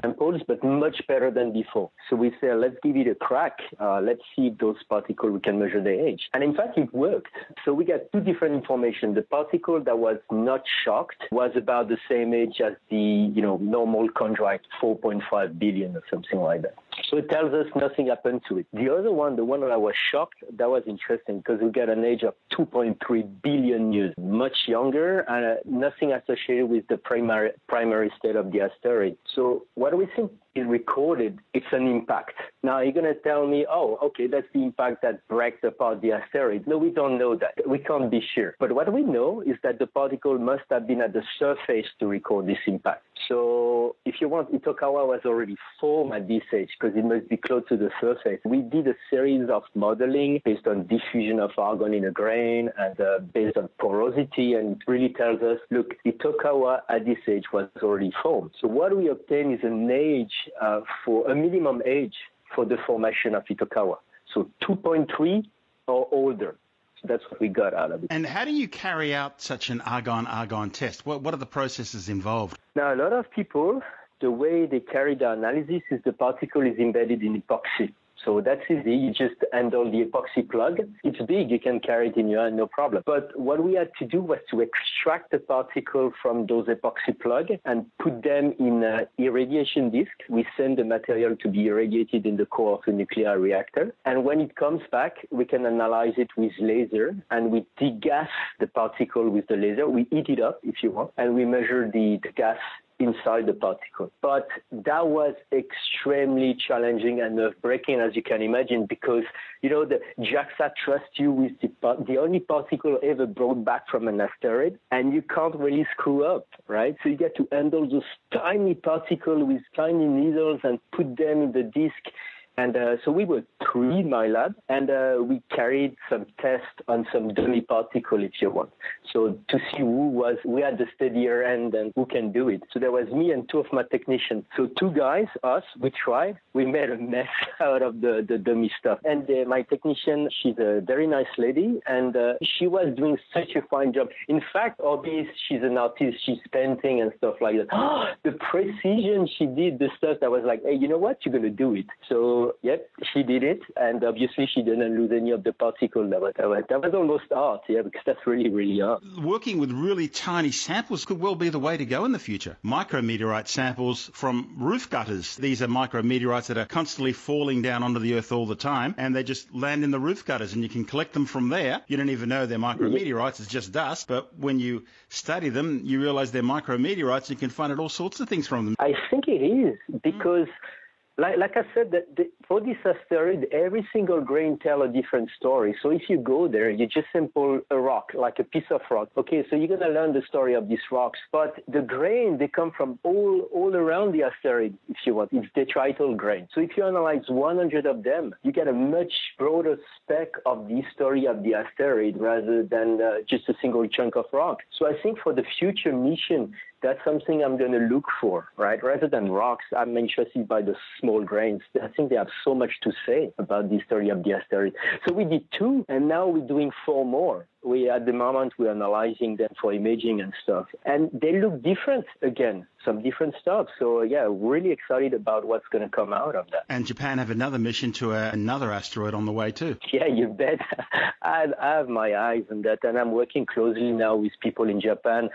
samples, 0.00 0.40
but 0.48 0.62
much 0.64 1.00
better 1.06 1.30
than 1.30 1.52
before. 1.52 1.90
So 2.10 2.16
we 2.16 2.32
said, 2.40 2.56
let's 2.56 2.76
give 2.82 2.96
it 2.96 3.06
a 3.06 3.14
crack. 3.14 3.58
Uh, 3.80 4.00
let's 4.00 4.22
see 4.34 4.48
if 4.48 4.58
those 4.58 4.76
particles 4.88 5.32
we 5.32 5.40
can 5.40 5.60
measure 5.60 5.82
their 5.82 6.06
age. 6.06 6.22
And 6.32 6.42
in 6.42 6.54
fact, 6.54 6.76
it 6.76 6.92
worked. 6.92 7.34
So 7.64 7.72
we 7.72 7.84
got 7.84 8.00
two 8.12 8.20
different 8.20 8.54
information. 8.54 9.14
The 9.14 9.22
particle 9.22 9.80
that 9.82 9.98
was 9.98 10.18
not 10.32 10.62
shocked 10.84 11.22
was 11.30 11.52
about 11.54 11.88
the 11.88 11.98
same 12.08 12.34
age 12.34 12.60
as 12.64 12.72
the 12.90 12.96
you 12.96 13.42
know 13.42 13.58
normal 13.58 14.08
chondrite, 14.08 14.60
4.5 14.82 15.58
billion 15.58 15.96
or 15.96 16.02
something 16.10 16.40
like 16.40 16.62
that. 16.62 16.74
So 17.10 17.18
it 17.18 17.28
tells 17.28 17.52
us 17.52 17.66
nothing 17.76 18.08
happened 18.08 18.42
to 18.48 18.58
it. 18.58 18.66
The 18.72 18.92
other 18.92 19.12
one, 19.12 19.36
the 19.36 19.44
one 19.44 19.60
that 19.60 19.70
I 19.70 19.76
was 19.76 19.94
shocked, 20.10 20.42
that 20.56 20.68
was 20.68 20.82
interesting 20.86 21.38
because 21.38 21.60
we 21.60 21.70
got 21.70 21.88
an 21.88 22.04
age 22.04 22.22
of 22.24 22.34
2.3 22.52 23.42
billion 23.42 23.92
years, 23.92 24.14
much 24.18 24.56
younger 24.66 25.20
and 25.20 25.44
uh, 25.44 25.54
nothing 25.64 26.12
associated 26.12 26.68
with 26.68 26.86
the 26.88 26.96
primary 26.96 27.52
primary 27.68 28.12
state 28.18 28.36
of 28.36 28.52
the 28.52 28.60
asteroid. 28.60 29.16
So 29.34 29.66
what 29.74 29.90
do 29.90 29.96
we 29.96 30.06
think 30.16 30.32
is 30.54 30.66
recorded, 30.66 31.38
it's 31.52 31.66
an 31.72 31.86
impact. 31.86 32.32
Now 32.62 32.80
you're 32.80 32.92
going 32.92 33.12
to 33.12 33.20
tell 33.20 33.46
me, 33.46 33.66
oh, 33.68 33.98
okay, 34.02 34.26
that's 34.26 34.46
the 34.52 34.62
impact 34.62 35.02
that 35.02 35.26
breaks 35.28 35.62
apart 35.64 36.00
the 36.00 36.12
asteroid. 36.12 36.66
No, 36.66 36.78
we 36.78 36.90
don't 36.90 37.18
know 37.18 37.36
that. 37.36 37.68
We 37.68 37.78
can't 37.78 38.10
be 38.10 38.22
sure. 38.34 38.54
But 38.58 38.72
what 38.72 38.92
we 38.92 39.02
know 39.02 39.42
is 39.42 39.56
that 39.62 39.78
the 39.78 39.86
particle 39.86 40.38
must 40.38 40.64
have 40.70 40.86
been 40.86 41.00
at 41.00 41.12
the 41.12 41.22
surface 41.38 41.86
to 42.00 42.06
record 42.06 42.46
this 42.46 42.58
impact. 42.66 43.04
So 43.28 43.96
if 44.04 44.16
you 44.20 44.28
want, 44.28 44.52
Itokawa 44.52 45.06
was 45.06 45.20
already 45.24 45.56
formed 45.80 46.12
at 46.12 46.28
this 46.28 46.42
age 46.54 46.70
because 46.78 46.96
it 46.96 47.04
must 47.04 47.28
be 47.28 47.36
close 47.36 47.62
to 47.68 47.76
the 47.76 47.90
surface. 48.00 48.40
We 48.44 48.60
did 48.60 48.86
a 48.86 48.94
series 49.10 49.48
of 49.50 49.62
modeling 49.74 50.40
based 50.44 50.66
on 50.66 50.86
diffusion 50.86 51.40
of 51.40 51.50
argon 51.56 51.94
in 51.94 52.04
a 52.04 52.10
grain 52.10 52.70
and 52.76 53.00
uh, 53.00 53.20
based 53.32 53.56
on 53.56 53.68
porosity, 53.78 54.54
and 54.54 54.76
it 54.76 54.82
really 54.86 55.10
tells 55.10 55.40
us, 55.42 55.58
look, 55.70 55.94
Itokawa 56.06 56.80
at 56.88 57.04
this 57.04 57.18
age 57.28 57.44
was 57.52 57.68
already 57.82 58.12
formed. 58.22 58.50
So 58.60 58.68
what 58.68 58.96
we 58.96 59.08
obtain 59.08 59.52
is 59.52 59.60
an 59.62 59.90
age 59.90 60.32
uh, 60.60 60.80
for 61.04 61.30
a 61.30 61.34
minimum 61.34 61.82
age 61.84 62.14
for 62.54 62.64
the 62.64 62.76
formation 62.86 63.34
of 63.34 63.44
Itokawa. 63.44 63.98
So 64.32 64.50
2.3 64.62 65.44
or 65.86 66.08
older 66.10 66.56
that's 67.04 67.22
what 67.30 67.40
we 67.40 67.48
got 67.48 67.74
out 67.74 67.92
of 67.92 68.04
it. 68.04 68.06
And 68.10 68.26
how 68.26 68.44
do 68.44 68.52
you 68.52 68.66
carry 68.66 69.14
out 69.14 69.40
such 69.40 69.70
an 69.70 69.80
argon-argon 69.82 70.70
test? 70.70 71.06
What, 71.06 71.22
what 71.22 71.34
are 71.34 71.38
the 71.38 71.46
processes 71.46 72.08
involved? 72.08 72.58
Now, 72.74 72.94
a 72.94 72.96
lot 72.96 73.12
of 73.12 73.30
people, 73.30 73.82
the 74.20 74.30
way 74.30 74.66
they 74.66 74.80
carry 74.80 75.14
the 75.14 75.30
analysis 75.32 75.82
is 75.90 76.00
the 76.04 76.12
particle 76.12 76.62
is 76.62 76.78
embedded 76.78 77.22
in 77.22 77.40
epoxy. 77.40 77.92
So 78.24 78.40
that's 78.40 78.62
easy. 78.70 78.94
You 78.94 79.10
just 79.10 79.34
handle 79.52 79.90
the 79.90 80.04
epoxy 80.04 80.48
plug. 80.48 80.78
It's 81.02 81.18
big. 81.26 81.50
You 81.50 81.60
can 81.60 81.80
carry 81.80 82.08
it 82.08 82.16
in 82.16 82.28
your 82.28 82.44
hand, 82.44 82.56
no 82.56 82.66
problem. 82.66 83.02
But 83.06 83.38
what 83.38 83.62
we 83.62 83.74
had 83.74 83.90
to 83.98 84.06
do 84.06 84.20
was 84.20 84.38
to 84.50 84.60
extract 84.60 85.30
the 85.30 85.38
particle 85.38 86.12
from 86.22 86.46
those 86.46 86.66
epoxy 86.66 87.18
plug 87.20 87.48
and 87.64 87.86
put 88.02 88.22
them 88.22 88.54
in 88.58 88.82
an 88.82 89.06
irradiation 89.18 89.90
disk. 89.90 90.12
We 90.28 90.46
send 90.56 90.78
the 90.78 90.84
material 90.84 91.36
to 91.36 91.48
be 91.48 91.66
irradiated 91.66 92.26
in 92.26 92.36
the 92.36 92.46
core 92.46 92.74
of 92.74 92.80
a 92.86 92.92
nuclear 92.92 93.38
reactor. 93.38 93.94
And 94.04 94.24
when 94.24 94.40
it 94.40 94.56
comes 94.56 94.82
back, 94.90 95.16
we 95.30 95.44
can 95.44 95.66
analyze 95.66 96.14
it 96.16 96.30
with 96.36 96.52
laser 96.60 97.14
and 97.30 97.50
we 97.50 97.66
degas 97.78 98.28
the 98.60 98.66
particle 98.66 99.28
with 99.28 99.46
the 99.48 99.56
laser. 99.56 99.88
We 99.88 100.06
heat 100.10 100.28
it 100.28 100.40
up, 100.40 100.60
if 100.62 100.76
you 100.82 100.90
want, 100.90 101.12
and 101.16 101.34
we 101.34 101.44
measure 101.44 101.90
the, 101.92 102.18
the 102.22 102.32
gas 102.32 102.58
inside 102.98 103.46
the 103.46 103.52
particle. 103.52 104.10
But 104.22 104.48
that 104.72 105.06
was 105.06 105.34
extremely 105.52 106.56
challenging 106.66 107.20
and 107.20 107.36
nerve 107.36 107.54
breaking, 107.60 108.00
as 108.00 108.14
you 108.14 108.22
can 108.22 108.42
imagine, 108.42 108.86
because, 108.88 109.24
you 109.62 109.70
know, 109.70 109.84
the 109.84 110.00
JAXA 110.20 110.70
trusts 110.84 111.08
you 111.16 111.32
with 111.32 111.52
the, 111.60 111.70
the 112.06 112.18
only 112.18 112.40
particle 112.40 112.98
ever 113.02 113.26
brought 113.26 113.64
back 113.64 113.88
from 113.90 114.08
an 114.08 114.20
asteroid, 114.20 114.78
and 114.90 115.12
you 115.12 115.22
can't 115.22 115.56
really 115.56 115.86
screw 115.92 116.24
up, 116.24 116.46
right? 116.68 116.96
So 117.02 117.08
you 117.08 117.16
get 117.16 117.36
to 117.36 117.48
handle 117.50 117.88
those 117.88 118.02
tiny 118.32 118.74
particles 118.74 119.42
with 119.46 119.62
tiny 119.74 120.06
needles 120.06 120.60
and 120.62 120.78
put 120.92 121.16
them 121.16 121.42
in 121.42 121.52
the 121.52 121.62
disk 121.62 122.14
and 122.56 122.76
uh, 122.76 122.96
so 123.04 123.10
we 123.10 123.24
were 123.24 123.42
three 123.70 124.00
in 124.00 124.10
my 124.10 124.26
lab, 124.26 124.54
and 124.68 124.90
uh, 124.90 125.16
we 125.20 125.42
carried 125.54 125.96
some 126.08 126.26
tests 126.40 126.66
on 126.86 127.06
some 127.12 127.34
dummy 127.34 127.60
particle, 127.62 128.22
if 128.22 128.32
you 128.40 128.50
want. 128.50 128.70
So 129.12 129.38
to 129.48 129.58
see 129.70 129.78
who 129.78 130.08
was, 130.10 130.36
we 130.44 130.60
had 130.60 130.78
the 130.78 130.86
steadier 130.94 131.42
end 131.42 131.74
and 131.74 131.92
who 131.96 132.06
can 132.06 132.30
do 132.30 132.48
it. 132.48 132.62
So 132.72 132.78
there 132.78 132.92
was 132.92 133.08
me 133.08 133.32
and 133.32 133.48
two 133.48 133.58
of 133.58 133.66
my 133.72 133.82
technicians. 133.90 134.44
So 134.56 134.68
two 134.78 134.92
guys, 134.92 135.26
us, 135.42 135.64
we 135.80 135.90
tried. 135.90 136.38
We 136.52 136.64
made 136.64 136.90
a 136.90 136.96
mess 136.96 137.26
out 137.60 137.82
of 137.82 138.00
the, 138.00 138.24
the 138.28 138.38
dummy 138.38 138.70
stuff. 138.78 138.98
And 139.04 139.28
uh, 139.28 139.48
my 139.48 139.62
technician, 139.62 140.28
she's 140.42 140.56
a 140.58 140.80
very 140.86 141.06
nice 141.06 141.26
lady, 141.38 141.80
and 141.86 142.16
uh, 142.16 142.34
she 142.58 142.68
was 142.68 142.94
doing 142.96 143.16
such 143.32 143.56
a 143.56 143.62
fine 143.68 143.92
job. 143.92 144.08
In 144.28 144.40
fact, 144.52 144.80
obviously, 144.80 145.32
she's 145.48 145.62
an 145.62 145.76
artist. 145.76 146.18
She's 146.24 146.38
painting 146.52 147.00
and 147.00 147.12
stuff 147.18 147.36
like 147.40 147.56
that. 147.56 148.14
the 148.24 148.32
precision 148.32 149.28
she 149.38 149.46
did, 149.46 149.78
the 149.78 149.88
stuff 149.98 150.18
that 150.20 150.30
was 150.30 150.42
like, 150.46 150.62
hey, 150.64 150.74
you 150.74 150.86
know 150.86 150.98
what? 150.98 151.18
You're 151.24 151.32
going 151.32 151.44
to 151.44 151.50
do 151.50 151.74
it. 151.74 151.86
So 152.08 152.43
yep, 152.62 152.88
she 153.12 153.22
did 153.22 153.42
it, 153.42 153.60
and 153.76 154.02
obviously 154.04 154.48
she 154.52 154.62
didn't 154.62 154.96
lose 154.96 155.10
any 155.12 155.30
of 155.30 155.44
the 155.44 155.52
particles. 155.52 156.10
That 156.10 156.20
was, 156.20 156.32
that 156.36 156.48
was, 156.48 156.64
that 156.68 156.82
was 156.82 156.94
almost 156.94 157.24
art, 157.34 157.62
yeah, 157.68 157.82
because 157.82 158.02
that's 158.06 158.26
really, 158.26 158.50
really 158.50 158.80
art. 158.80 159.02
Working 159.22 159.58
with 159.58 159.70
really 159.72 160.08
tiny 160.08 160.50
samples 160.50 161.04
could 161.04 161.20
well 161.20 161.34
be 161.34 161.48
the 161.48 161.58
way 161.58 161.76
to 161.76 161.84
go 161.84 162.04
in 162.04 162.12
the 162.12 162.18
future. 162.18 162.56
Micrometeorite 162.64 163.48
samples 163.48 164.10
from 164.12 164.56
roof 164.58 164.90
gutters. 164.90 165.36
These 165.36 165.62
are 165.62 165.66
micrometeorites 165.66 166.46
that 166.46 166.58
are 166.58 166.66
constantly 166.66 167.12
falling 167.12 167.62
down 167.62 167.82
onto 167.82 168.00
the 168.00 168.14
Earth 168.14 168.32
all 168.32 168.46
the 168.46 168.54
time, 168.54 168.94
and 168.98 169.14
they 169.14 169.22
just 169.22 169.54
land 169.54 169.84
in 169.84 169.90
the 169.90 170.00
roof 170.00 170.24
gutters, 170.24 170.54
and 170.54 170.62
you 170.62 170.68
can 170.68 170.84
collect 170.84 171.12
them 171.12 171.26
from 171.26 171.48
there. 171.48 171.82
You 171.86 171.96
don't 171.96 172.10
even 172.10 172.28
know 172.28 172.46
they're 172.46 172.58
micrometeorites; 172.58 173.40
it's 173.40 173.48
just 173.48 173.72
dust. 173.72 174.08
But 174.08 174.38
when 174.38 174.58
you 174.58 174.84
study 175.08 175.48
them, 175.48 175.82
you 175.84 176.00
realize 176.00 176.32
they're 176.32 176.42
micrometeorites, 176.42 177.28
and 177.28 177.30
you 177.30 177.36
can 177.36 177.50
find 177.50 177.72
out 177.72 177.78
all 177.78 177.88
sorts 177.88 178.20
of 178.20 178.28
things 178.28 178.46
from 178.46 178.66
them. 178.66 178.76
I 178.78 178.94
think 179.10 179.28
it 179.28 179.42
is 179.42 179.78
because. 180.02 180.48
Mm 180.48 180.83
like, 181.16 181.38
like 181.38 181.56
I 181.56 181.62
said, 181.74 181.92
that 181.92 182.16
the, 182.16 182.30
for 182.48 182.60
this 182.60 182.76
asteroid, 182.84 183.46
every 183.52 183.86
single 183.92 184.20
grain 184.20 184.58
tell 184.58 184.82
a 184.82 184.88
different 184.88 185.30
story. 185.36 185.76
So 185.80 185.90
if 185.90 186.02
you 186.08 186.18
go 186.18 186.48
there, 186.48 186.70
you 186.70 186.86
just 186.86 187.06
sample 187.12 187.60
a 187.70 187.78
rock, 187.78 188.10
like 188.14 188.40
a 188.40 188.44
piece 188.44 188.64
of 188.70 188.80
rock. 188.90 189.10
Okay, 189.16 189.44
so 189.48 189.54
you're 189.54 189.76
gonna 189.78 189.92
learn 189.92 190.12
the 190.12 190.22
story 190.28 190.54
of 190.54 190.68
these 190.68 190.80
rocks. 190.90 191.18
But 191.30 191.62
the 191.68 191.82
grain, 191.82 192.36
they 192.38 192.48
come 192.48 192.72
from 192.76 192.98
all 193.04 193.42
all 193.52 193.74
around 193.76 194.12
the 194.12 194.24
asteroid, 194.24 194.76
if 194.88 194.96
you 195.06 195.14
want. 195.14 195.30
It's 195.32 195.46
detrital 195.56 196.16
grain. 196.16 196.48
So 196.52 196.60
if 196.60 196.70
you 196.76 196.84
analyze 196.84 197.22
100 197.28 197.86
of 197.86 198.02
them, 198.02 198.34
you 198.42 198.50
get 198.50 198.66
a 198.66 198.72
much 198.72 199.12
broader 199.38 199.76
spec 199.96 200.28
of 200.46 200.66
the 200.66 200.82
story 200.94 201.26
of 201.26 201.44
the 201.44 201.54
asteroid 201.54 202.16
rather 202.18 202.64
than 202.64 203.00
uh, 203.00 203.18
just 203.28 203.48
a 203.48 203.54
single 203.62 203.86
chunk 203.86 204.16
of 204.16 204.24
rock. 204.32 204.58
So 204.78 204.86
I 204.86 204.94
think 205.00 205.18
for 205.22 205.32
the 205.32 205.44
future 205.58 205.92
mission, 205.92 206.54
that's 206.84 207.00
something 207.04 207.42
I'm 207.42 207.56
going 207.56 207.72
to 207.72 207.78
look 207.78 208.04
for, 208.20 208.48
right? 208.58 208.82
Rather 208.84 209.08
than 209.08 209.32
rocks, 209.32 209.64
I'm 209.76 209.96
interested 209.96 210.46
by 210.46 210.60
the 210.60 210.74
small 211.00 211.24
grains. 211.24 211.62
I 211.82 211.88
think 211.88 212.10
they 212.10 212.16
have 212.16 212.28
so 212.44 212.54
much 212.54 212.72
to 212.82 212.92
say 213.06 213.32
about 213.38 213.70
the 213.70 213.80
story 213.86 214.10
of 214.10 214.22
the 214.22 214.34
asteroid. 214.34 214.74
So 215.08 215.14
we 215.14 215.24
did 215.24 215.44
two, 215.58 215.86
and 215.88 216.06
now 216.06 216.28
we're 216.28 216.46
doing 216.46 216.70
four 216.84 217.06
more 217.06 217.48
we 217.64 217.88
at 217.88 218.06
the 218.06 218.12
moment 218.12 218.52
we're 218.58 218.70
analyzing 218.70 219.36
them 219.36 219.50
for 219.60 219.72
imaging 219.72 220.20
and 220.20 220.32
stuff. 220.42 220.66
And 220.84 221.10
they 221.12 221.40
look 221.40 221.62
different 221.62 222.06
again 222.22 222.66
some 222.84 223.02
different 223.02 223.34
stuff. 223.40 223.66
So 223.78 224.02
yeah 224.02 224.26
really 224.28 224.70
excited 224.70 225.14
about 225.14 225.46
what's 225.46 225.66
going 225.72 225.82
to 225.82 225.88
come 225.88 226.12
out 226.12 226.36
of 226.36 226.50
that. 226.50 226.64
And 226.68 226.86
japan 226.86 227.18
have 227.18 227.30
another 227.30 227.58
mission 227.58 227.92
to 227.92 228.12
a, 228.12 228.30
another 228.30 228.70
asteroid 228.70 229.14
on 229.14 229.24
the 229.24 229.32
way 229.32 229.50
too. 229.50 229.76
Yeah 229.92 230.06
you 230.06 230.28
bet. 230.28 230.60
I, 231.22 231.46
I 231.60 231.76
have 231.76 231.88
my 231.88 232.14
eyes 232.14 232.44
on 232.50 232.62
that 232.62 232.84
and 232.84 232.98
i'm 232.98 233.12
working 233.12 233.46
closely 233.46 233.92
now 233.92 234.16
with 234.16 234.32
people 234.40 234.68
in 234.68 234.80
japan. 234.80 235.30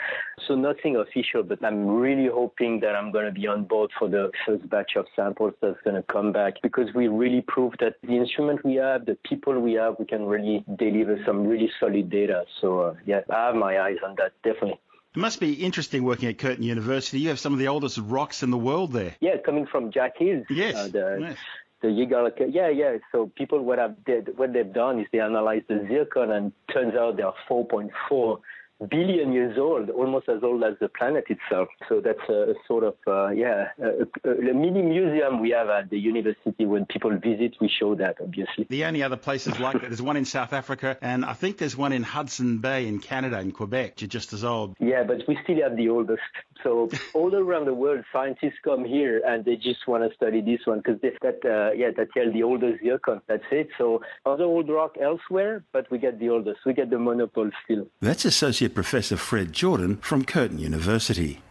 So 0.47 0.55
nothing 0.55 0.95
official 0.95 1.43
but 1.43 1.63
i'm 1.63 1.87
really 1.87 2.27
hoping 2.27 2.79
that 2.81 2.95
i'm 2.95 3.11
going 3.11 3.25
to 3.25 3.31
be 3.31 3.47
on 3.47 3.63
board 3.65 3.89
for 3.97 4.07
the 4.07 4.31
first 4.45 4.69
batch 4.69 4.91
of 4.95 5.05
samples 5.15 5.53
that's 5.61 5.81
going 5.83 5.95
to 5.95 6.03
come 6.03 6.31
back 6.31 6.61
because 6.61 6.93
we 6.93 7.07
really 7.07 7.41
proved 7.41 7.77
that 7.79 7.95
the 8.03 8.15
instrument 8.15 8.63
we 8.63 8.75
have 8.75 9.05
the 9.05 9.17
people 9.27 9.59
we 9.59 9.73
have 9.73 9.95
we 9.99 10.05
can 10.05 10.25
really 10.25 10.63
deliver 10.77 11.17
some 11.25 11.47
really 11.47 11.69
solid 11.79 12.09
data 12.09 12.18
data. 12.19 12.45
So 12.61 12.81
uh, 12.81 12.95
yeah, 13.05 13.21
I 13.29 13.47
have 13.47 13.55
my 13.55 13.79
eyes 13.79 13.97
on 14.05 14.15
that 14.17 14.33
definitely. 14.43 14.79
It 15.15 15.19
must 15.19 15.39
be 15.39 15.53
interesting 15.53 16.03
working 16.03 16.29
at 16.29 16.37
Curtin 16.37 16.63
University. 16.63 17.19
You 17.19 17.29
have 17.29 17.39
some 17.39 17.53
of 17.53 17.59
the 17.59 17.67
oldest 17.67 17.97
rocks 17.97 18.43
in 18.43 18.51
the 18.51 18.57
world 18.57 18.93
there. 18.93 19.15
Yeah, 19.19 19.37
coming 19.43 19.65
from 19.65 19.91
Jack 19.91 20.17
Hill. 20.17 20.43
Yes. 20.49 20.75
Uh, 20.75 20.87
the, 20.87 21.17
yes. 21.21 21.37
The 21.81 22.49
yeah, 22.51 22.69
yeah. 22.69 22.97
So 23.11 23.31
people 23.35 23.63
what 23.63 23.79
have 23.79 24.03
did, 24.05 24.37
what 24.37 24.53
they've 24.53 24.71
done 24.71 24.99
is 24.99 25.07
they 25.11 25.19
analyzed 25.19 25.65
the 25.67 25.85
zircon 25.87 26.29
and 26.29 26.51
turns 26.71 26.93
out 26.93 27.17
they 27.17 27.23
are 27.23 27.33
4.4 27.49 28.39
billion 28.87 29.33
years 29.33 29.57
old, 29.57 29.89
almost 29.89 30.29
as 30.29 30.43
old 30.43 30.63
as 30.63 30.75
the 30.79 30.87
planet 30.89 31.25
itself. 31.29 31.67
So 31.87 32.01
that's 32.01 32.19
a, 32.29 32.51
a 32.51 32.53
sort 32.67 32.83
of, 32.83 32.95
uh, 33.07 33.29
yeah, 33.29 33.69
a, 33.81 34.29
a, 34.29 34.53
mini 34.53 34.81
museum 34.81 35.41
we 35.41 35.51
have 35.51 35.69
at 35.69 35.89
the 35.89 35.99
university. 35.99 36.65
When 36.65 36.85
people 36.85 37.11
visit, 37.17 37.55
we 37.59 37.69
show 37.69 37.95
that, 37.95 38.17
obviously. 38.21 38.67
The 38.69 38.85
only 38.85 39.03
other 39.03 39.17
places 39.17 39.59
like 39.59 39.81
that, 39.81 39.89
there's 39.89 40.01
one 40.01 40.17
in 40.17 40.25
South 40.25 40.53
Africa, 40.53 40.97
and 41.01 41.25
I 41.25 41.33
think 41.33 41.57
there's 41.57 41.75
one 41.75 41.91
in 41.91 42.03
Hudson 42.03 42.59
Bay 42.59 42.87
in 42.87 42.99
Canada, 42.99 43.39
in 43.39 43.51
Quebec. 43.51 44.01
You're 44.01 44.07
just 44.07 44.33
as 44.33 44.43
old. 44.43 44.75
Yeah, 44.79 45.03
but 45.03 45.27
we 45.27 45.37
still 45.43 45.61
have 45.61 45.75
the 45.75 45.89
oldest. 45.89 46.21
So 46.63 46.89
all 47.13 47.33
around 47.33 47.65
the 47.65 47.73
world, 47.73 48.03
scientists 48.11 48.59
come 48.63 48.83
here 48.83 49.21
and 49.25 49.45
they 49.45 49.55
just 49.55 49.87
want 49.87 50.09
to 50.09 50.13
study 50.15 50.41
this 50.41 50.59
one 50.65 50.81
because 50.83 50.99
that, 51.01 51.39
uh, 51.45 51.73
yeah, 51.73 51.91
that 51.95 52.11
tell 52.13 52.31
the 52.31 52.43
oldest 52.43 52.83
zircon. 52.83 53.21
That's 53.27 53.43
it. 53.51 53.69
So 53.77 54.01
other 54.25 54.43
old 54.43 54.69
rock 54.69 54.95
elsewhere, 55.01 55.63
but 55.71 55.89
we 55.89 55.99
get 55.99 56.19
the 56.19 56.29
oldest. 56.29 56.59
We 56.65 56.73
get 56.73 56.89
the 56.89 56.99
monopole 56.99 57.51
still. 57.63 57.87
That's 58.01 58.25
associate 58.25 58.68
Associate 58.69 58.75
Professor 58.75 59.17
Fred 59.17 59.51
Jourdan 59.51 59.99
from 59.99 60.23
Curtin 60.23 60.59
University. 60.59 61.41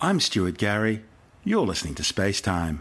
I'm 0.00 0.20
Stuart 0.20 0.56
Gary. 0.56 1.02
You're 1.42 1.66
listening 1.66 1.96
to 1.96 2.04
Space 2.04 2.40
Time. 2.40 2.80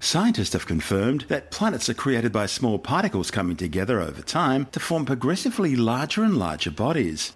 Scientists 0.00 0.54
have 0.54 0.66
confirmed 0.66 1.26
that 1.28 1.50
planets 1.50 1.88
are 1.88 1.94
created 1.94 2.32
by 2.32 2.46
small 2.46 2.78
particles 2.78 3.30
coming 3.30 3.56
together 3.56 4.00
over 4.00 4.22
time 4.22 4.66
to 4.72 4.80
form 4.80 5.04
progressively 5.04 5.76
larger 5.76 6.24
and 6.24 6.38
larger 6.38 6.70
bodies. 6.70 7.34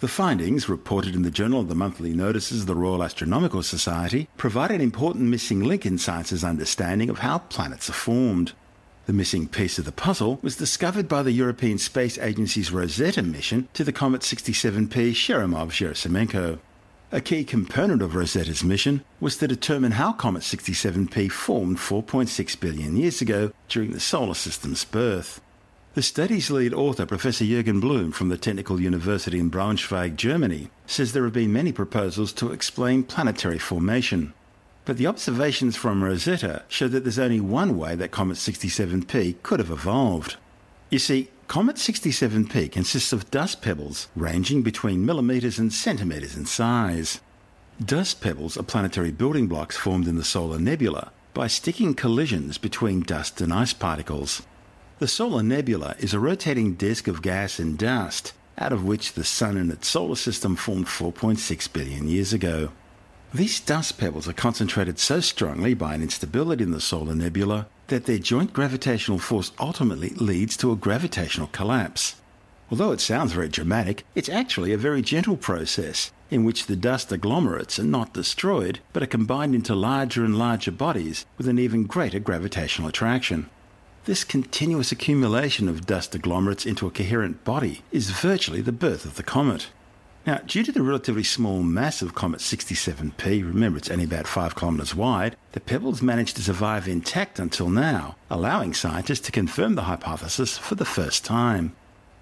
The 0.00 0.08
findings, 0.08 0.66
reported 0.66 1.14
in 1.14 1.20
the 1.20 1.30
Journal 1.30 1.60
of 1.60 1.68
the 1.68 1.74
Monthly 1.74 2.14
Notices 2.14 2.62
of 2.62 2.66
the 2.66 2.74
Royal 2.74 3.04
Astronomical 3.04 3.62
Society, 3.62 4.28
provide 4.38 4.70
an 4.70 4.80
important 4.80 5.24
missing 5.24 5.60
link 5.60 5.84
in 5.84 5.98
science's 5.98 6.42
understanding 6.42 7.10
of 7.10 7.18
how 7.18 7.36
planets 7.36 7.90
are 7.90 7.92
formed. 7.92 8.52
The 9.04 9.12
missing 9.12 9.46
piece 9.46 9.78
of 9.78 9.84
the 9.84 9.92
puzzle 9.92 10.38
was 10.40 10.56
discovered 10.56 11.06
by 11.06 11.22
the 11.22 11.32
European 11.32 11.76
Space 11.76 12.16
Agency's 12.16 12.72
Rosetta 12.72 13.20
mission 13.20 13.68
to 13.74 13.84
the 13.84 13.92
comet 13.92 14.22
67P 14.22 15.10
Churyumov-Gerasimenko. 15.10 16.60
A 17.12 17.20
key 17.20 17.44
component 17.44 18.00
of 18.00 18.14
Rosetta's 18.14 18.64
mission 18.64 19.04
was 19.20 19.36
to 19.36 19.48
determine 19.48 19.92
how 19.92 20.14
Comet 20.14 20.44
67P 20.44 21.30
formed 21.30 21.76
4.6 21.76 22.58
billion 22.58 22.96
years 22.96 23.20
ago 23.20 23.52
during 23.68 23.92
the 23.92 24.00
solar 24.00 24.32
system's 24.32 24.82
birth. 24.82 25.42
The 25.94 26.02
study's 26.02 26.52
lead 26.52 26.72
author, 26.72 27.04
Professor 27.04 27.44
Jürgen 27.44 27.80
Blum 27.80 28.12
from 28.12 28.28
the 28.28 28.38
Technical 28.38 28.80
University 28.80 29.40
in 29.40 29.50
Braunschweig, 29.50 30.14
Germany, 30.14 30.70
says 30.86 31.12
there 31.12 31.24
have 31.24 31.32
been 31.32 31.52
many 31.52 31.72
proposals 31.72 32.32
to 32.34 32.52
explain 32.52 33.02
planetary 33.02 33.58
formation. 33.58 34.32
But 34.84 34.98
the 34.98 35.08
observations 35.08 35.74
from 35.74 36.04
Rosetta 36.04 36.62
show 36.68 36.86
that 36.86 37.02
there's 37.02 37.18
only 37.18 37.40
one 37.40 37.76
way 37.76 37.96
that 37.96 38.12
Comet 38.12 38.36
67P 38.36 39.42
could 39.42 39.58
have 39.58 39.72
evolved. 39.72 40.36
You 40.90 41.00
see, 41.00 41.28
Comet 41.48 41.74
67P 41.74 42.70
consists 42.70 43.12
of 43.12 43.28
dust 43.32 43.60
pebbles 43.60 44.06
ranging 44.14 44.62
between 44.62 45.04
millimetres 45.04 45.58
and 45.58 45.72
centimetres 45.72 46.36
in 46.36 46.46
size. 46.46 47.20
Dust 47.84 48.20
pebbles 48.20 48.56
are 48.56 48.62
planetary 48.62 49.10
building 49.10 49.48
blocks 49.48 49.76
formed 49.76 50.06
in 50.06 50.14
the 50.14 50.22
solar 50.22 50.60
nebula 50.60 51.10
by 51.34 51.48
sticking 51.48 51.94
collisions 51.94 52.58
between 52.58 53.00
dust 53.00 53.40
and 53.40 53.52
ice 53.52 53.72
particles. 53.72 54.42
The 55.00 55.08
solar 55.08 55.42
nebula 55.42 55.96
is 55.98 56.12
a 56.12 56.20
rotating 56.20 56.74
disk 56.74 57.08
of 57.08 57.22
gas 57.22 57.58
and 57.58 57.78
dust, 57.78 58.34
out 58.58 58.70
of 58.70 58.84
which 58.84 59.14
the 59.14 59.24
Sun 59.24 59.56
and 59.56 59.72
its 59.72 59.88
solar 59.88 60.14
system 60.14 60.56
formed 60.56 60.88
4.6 60.88 61.72
billion 61.72 62.06
years 62.06 62.34
ago. 62.34 62.72
These 63.32 63.60
dust 63.60 63.96
pebbles 63.96 64.28
are 64.28 64.34
concentrated 64.34 64.98
so 64.98 65.20
strongly 65.20 65.72
by 65.72 65.94
an 65.94 66.02
instability 66.02 66.64
in 66.64 66.72
the 66.72 66.82
solar 66.82 67.14
nebula 67.14 67.66
that 67.86 68.04
their 68.04 68.18
joint 68.18 68.52
gravitational 68.52 69.18
force 69.18 69.52
ultimately 69.58 70.10
leads 70.10 70.54
to 70.58 70.70
a 70.70 70.76
gravitational 70.76 71.46
collapse. 71.46 72.16
Although 72.70 72.92
it 72.92 73.00
sounds 73.00 73.32
very 73.32 73.48
dramatic, 73.48 74.04
it's 74.14 74.28
actually 74.28 74.74
a 74.74 74.76
very 74.76 75.00
gentle 75.00 75.38
process 75.38 76.12
in 76.30 76.44
which 76.44 76.66
the 76.66 76.76
dust 76.76 77.10
agglomerates 77.10 77.78
are 77.78 77.84
not 77.84 78.12
destroyed 78.12 78.80
but 78.92 79.02
are 79.02 79.16
combined 79.16 79.54
into 79.54 79.74
larger 79.74 80.26
and 80.26 80.38
larger 80.38 80.70
bodies 80.70 81.24
with 81.38 81.48
an 81.48 81.58
even 81.58 81.84
greater 81.84 82.20
gravitational 82.20 82.90
attraction. 82.90 83.48
This 84.06 84.24
continuous 84.24 84.90
accumulation 84.90 85.68
of 85.68 85.84
dust 85.84 86.14
agglomerates 86.14 86.64
into 86.64 86.86
a 86.86 86.90
coherent 86.90 87.44
body 87.44 87.82
is 87.92 88.08
virtually 88.08 88.62
the 88.62 88.72
birth 88.72 89.04
of 89.04 89.16
the 89.16 89.22
comet. 89.22 89.68
Now, 90.26 90.38
due 90.38 90.62
to 90.62 90.72
the 90.72 90.82
relatively 90.82 91.22
small 91.22 91.62
mass 91.62 92.00
of 92.00 92.14
Comet 92.14 92.40
67P, 92.40 93.44
remember 93.44 93.76
it's 93.76 93.90
only 93.90 94.04
about 94.04 94.26
5 94.26 94.56
kilometres 94.56 94.94
wide, 94.94 95.36
the 95.52 95.60
pebbles 95.60 96.00
managed 96.00 96.36
to 96.36 96.42
survive 96.42 96.88
intact 96.88 97.38
until 97.38 97.68
now, 97.68 98.16
allowing 98.30 98.72
scientists 98.72 99.20
to 99.20 99.32
confirm 99.32 99.74
the 99.74 99.82
hypothesis 99.82 100.56
for 100.56 100.76
the 100.76 100.86
first 100.86 101.22
time. 101.22 101.76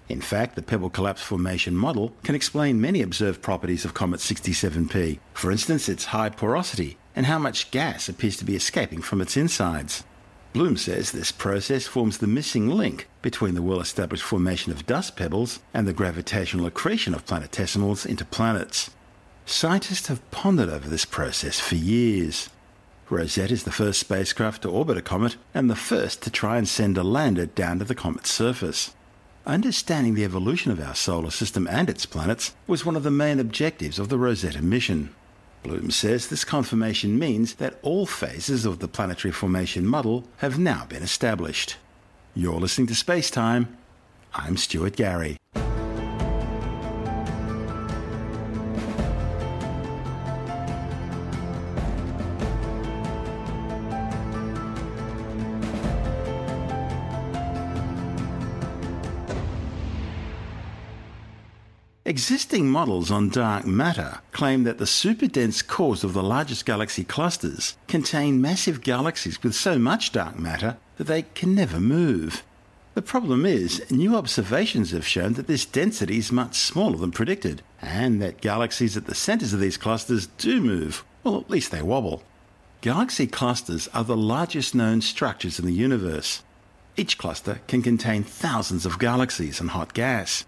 In 0.09 0.19
fact, 0.19 0.55
the 0.55 0.61
pebble 0.61 0.89
collapse 0.89 1.21
formation 1.21 1.77
model 1.77 2.13
can 2.23 2.35
explain 2.35 2.81
many 2.81 3.01
observed 3.01 3.41
properties 3.41 3.85
of 3.85 3.93
Comet 3.93 4.19
67P, 4.19 5.19
for 5.33 5.49
instance, 5.49 5.87
its 5.87 6.05
high 6.05 6.29
porosity 6.29 6.97
and 7.15 7.25
how 7.25 7.39
much 7.39 7.71
gas 7.71 8.09
appears 8.09 8.35
to 8.37 8.45
be 8.45 8.55
escaping 8.55 9.01
from 9.01 9.21
its 9.21 9.37
insides. 9.37 10.03
Blum 10.51 10.77
says 10.77 11.11
this 11.11 11.31
process 11.31 11.85
forms 11.85 12.17
the 12.17 12.27
missing 12.27 12.69
link 12.69 13.07
between 13.21 13.53
the 13.53 13.61
well 13.61 13.79
established 13.79 14.23
formation 14.23 14.71
of 14.71 14.87
dust 14.87 15.15
pebbles 15.15 15.59
and 15.73 15.87
the 15.87 15.93
gravitational 15.93 16.65
accretion 16.65 17.13
of 17.13 17.25
planetesimals 17.25 18.05
into 18.05 18.25
planets. 18.25 18.89
Scientists 19.45 20.07
have 20.07 20.29
pondered 20.31 20.69
over 20.69 20.89
this 20.89 21.05
process 21.05 21.59
for 21.59 21.75
years. 21.75 22.49
Rosetta 23.09 23.53
is 23.53 23.63
the 23.63 23.71
first 23.71 23.99
spacecraft 23.99 24.63
to 24.63 24.69
orbit 24.69 24.97
a 24.97 25.01
comet 25.01 25.37
and 25.53 25.69
the 25.69 25.75
first 25.75 26.21
to 26.23 26.31
try 26.31 26.57
and 26.57 26.67
send 26.67 26.97
a 26.97 27.03
lander 27.03 27.45
down 27.45 27.79
to 27.79 27.85
the 27.85 27.95
comet's 27.95 28.31
surface. 28.31 28.93
Understanding 29.45 30.13
the 30.13 30.23
evolution 30.23 30.71
of 30.71 30.79
our 30.79 30.93
solar 30.95 31.31
system 31.31 31.67
and 31.67 31.89
its 31.89 32.05
planets 32.05 32.55
was 32.67 32.85
one 32.85 32.95
of 32.95 33.03
the 33.03 33.11
main 33.11 33.39
objectives 33.39 33.97
of 33.97 34.09
the 34.09 34.17
Rosetta 34.17 34.61
mission. 34.61 35.13
Blum 35.63 35.91
says 35.91 36.27
this 36.27 36.45
confirmation 36.45 37.19
means 37.19 37.55
that 37.55 37.79
all 37.81 38.05
phases 38.05 38.65
of 38.65 38.79
the 38.79 38.87
planetary 38.87 39.31
formation 39.31 39.85
model 39.85 40.23
have 40.37 40.57
now 40.57 40.85
been 40.85 41.03
established. 41.03 41.75
You're 42.33 42.59
listening 42.59 42.87
to 42.87 42.95
Space 42.95 43.29
Time. 43.29 43.77
I'm 44.33 44.55
Stuart 44.55 44.95
Gary. 44.95 45.37
Existing 62.19 62.69
models 62.69 63.09
on 63.11 63.29
dark 63.29 63.65
matter 63.65 64.19
claim 64.33 64.65
that 64.65 64.77
the 64.77 64.83
superdense 64.83 65.65
cores 65.65 66.03
of 66.03 66.11
the 66.11 66.21
largest 66.21 66.65
galaxy 66.65 67.05
clusters 67.05 67.77
contain 67.87 68.41
massive 68.41 68.81
galaxies 68.81 69.41
with 69.41 69.55
so 69.55 69.79
much 69.79 70.11
dark 70.11 70.37
matter 70.37 70.75
that 70.97 71.07
they 71.07 71.21
can 71.21 71.55
never 71.55 71.79
move. 71.79 72.43
The 72.93 73.01
problem 73.01 73.45
is, 73.45 73.89
new 73.89 74.17
observations 74.17 74.91
have 74.91 75.07
shown 75.07 75.35
that 75.35 75.47
this 75.47 75.63
density 75.63 76.17
is 76.17 76.29
much 76.29 76.55
smaller 76.55 76.97
than 76.97 77.13
predicted, 77.13 77.61
and 77.81 78.21
that 78.21 78.41
galaxies 78.41 78.97
at 78.97 79.05
the 79.05 79.15
centers 79.15 79.53
of 79.53 79.61
these 79.61 79.77
clusters 79.77 80.27
do 80.27 80.59
move, 80.59 81.05
well, 81.23 81.39
at 81.39 81.49
least 81.49 81.71
they 81.71 81.81
wobble. 81.81 82.23
Galaxy 82.81 83.27
clusters 83.27 83.87
are 83.93 84.03
the 84.03 84.17
largest 84.17 84.75
known 84.75 84.99
structures 84.99 85.57
in 85.57 85.65
the 85.65 85.71
universe. 85.71 86.43
Each 86.97 87.17
cluster 87.17 87.61
can 87.67 87.81
contain 87.81 88.23
thousands 88.23 88.85
of 88.85 88.99
galaxies 88.99 89.61
and 89.61 89.69
hot 89.69 89.93
gas. 89.93 90.43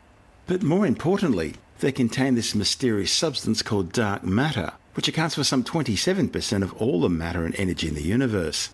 But 0.48 0.64
more 0.64 0.86
importantly, 0.86 1.56
they 1.80 1.92
contain 1.92 2.36
this 2.36 2.56
mysterious 2.56 3.12
substance 3.12 3.62
called 3.62 3.92
dark 3.92 4.24
matter, 4.24 4.74
which 4.94 5.08
accounts 5.08 5.36
for 5.36 5.44
some 5.44 5.64
27% 5.64 6.64
of 6.64 6.74
all 6.74 7.02
the 7.02 7.10
matter 7.10 7.46
and 7.46 7.56
energy 7.56 7.88
in 7.88 7.96
the 7.96 8.04
universe. 8.04 8.70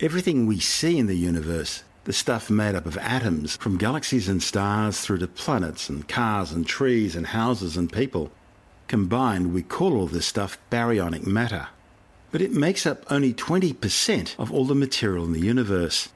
Everything 0.00 0.46
we 0.46 0.58
see 0.58 0.98
in 0.98 1.06
the 1.06 1.16
universe, 1.16 1.84
the 2.04 2.12
stuff 2.12 2.48
made 2.50 2.74
up 2.74 2.86
of 2.86 2.96
atoms, 2.98 3.56
from 3.56 3.76
galaxies 3.76 4.28
and 4.28 4.42
stars 4.42 5.00
through 5.00 5.18
to 5.18 5.26
planets 5.26 5.88
and 5.88 6.08
cars 6.08 6.52
and 6.52 6.66
trees 6.66 7.14
and 7.14 7.28
houses 7.28 7.76
and 7.76 7.92
people, 7.92 8.32
combined 8.88 9.52
we 9.52 9.62
call 9.62 9.96
all 9.96 10.06
this 10.06 10.26
stuff 10.26 10.58
baryonic 10.70 11.26
matter. 11.26 11.68
But 12.32 12.40
it 12.40 12.52
makes 12.52 12.86
up 12.86 13.04
only 13.10 13.34
20% 13.34 14.34
of 14.38 14.50
all 14.50 14.64
the 14.64 14.74
material 14.74 15.24
in 15.24 15.32
the 15.32 15.40
universe. 15.40 16.08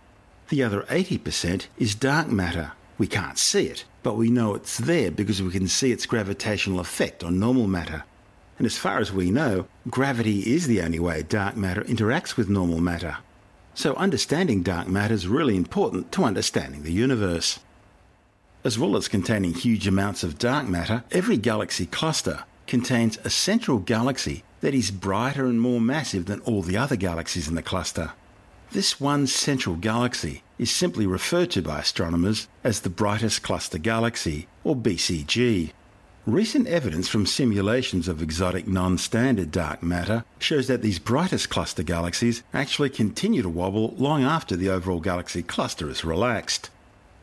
The 0.48 0.62
other 0.62 0.83
80% 0.83 1.66
is 1.78 1.94
dark 1.94 2.28
matter. 2.28 2.72
We 2.96 3.07
can't 3.07 3.38
see 3.38 3.66
it, 3.66 3.85
but 4.02 4.16
we 4.16 4.30
know 4.30 4.54
it's 4.54 4.78
there 4.78 5.11
because 5.11 5.42
we 5.42 5.50
can 5.50 5.66
see 5.66 5.90
its 5.90 6.07
gravitational 6.07 6.78
effect 6.78 7.24
on 7.24 7.40
normal 7.40 7.66
matter. 7.66 8.04
And 8.57 8.66
as 8.66 8.78
far 8.78 8.98
as 8.98 9.12
we 9.12 9.33
know, 9.33 9.66
gravity 9.90 10.54
is 10.54 10.66
the 10.66 10.80
only 10.80 11.00
way 11.00 11.22
dark 11.22 11.57
matter 11.57 11.83
interacts 11.83 12.37
with 12.37 12.48
normal 12.48 12.80
matter. 12.80 13.16
So 13.74 13.94
understanding 13.94 14.62
dark 14.62 14.87
matter 14.87 15.14
is 15.14 15.26
really 15.26 15.57
important 15.57 16.12
to 16.12 16.22
understanding 16.22 16.85
the 16.85 16.92
universe. 16.92 17.59
As 18.62 18.78
well 18.78 18.96
as 18.96 19.09
containing 19.09 19.54
huge 19.54 19.88
amounts 19.88 20.22
of 20.22 20.38
dark 20.38 20.68
matter, 20.68 21.02
every 21.11 21.37
galaxy 21.37 21.87
cluster 21.87 22.44
contains 22.68 23.18
a 23.24 23.30
central 23.30 23.78
galaxy 23.78 24.44
that 24.61 24.72
is 24.72 24.92
brighter 24.92 25.46
and 25.46 25.61
more 25.61 25.80
massive 25.80 26.26
than 26.26 26.40
all 26.42 26.62
the 26.62 26.76
other 26.76 26.96
galaxies 26.96 27.48
in 27.48 27.57
the 27.57 27.62
cluster. 27.62 28.12
This 28.70 29.00
one 29.00 29.26
central 29.26 29.74
galaxy 29.74 30.43
is 30.58 30.70
simply 30.70 31.06
referred 31.06 31.50
to 31.50 31.62
by 31.62 31.80
astronomers 31.80 32.48
as 32.62 32.80
the 32.80 32.90
Brightest 32.90 33.42
Cluster 33.42 33.78
Galaxy, 33.78 34.46
or 34.62 34.76
BCG. 34.76 35.72
Recent 36.26 36.66
evidence 36.68 37.06
from 37.06 37.26
simulations 37.26 38.08
of 38.08 38.22
exotic 38.22 38.66
non 38.66 38.96
standard 38.96 39.50
dark 39.50 39.82
matter 39.82 40.24
shows 40.38 40.68
that 40.68 40.80
these 40.80 40.98
brightest 40.98 41.50
cluster 41.50 41.82
galaxies 41.82 42.42
actually 42.54 42.88
continue 42.88 43.42
to 43.42 43.48
wobble 43.50 43.94
long 43.98 44.22
after 44.22 44.56
the 44.56 44.70
overall 44.70 45.00
galaxy 45.00 45.42
cluster 45.42 45.90
is 45.90 46.02
relaxed. 46.02 46.70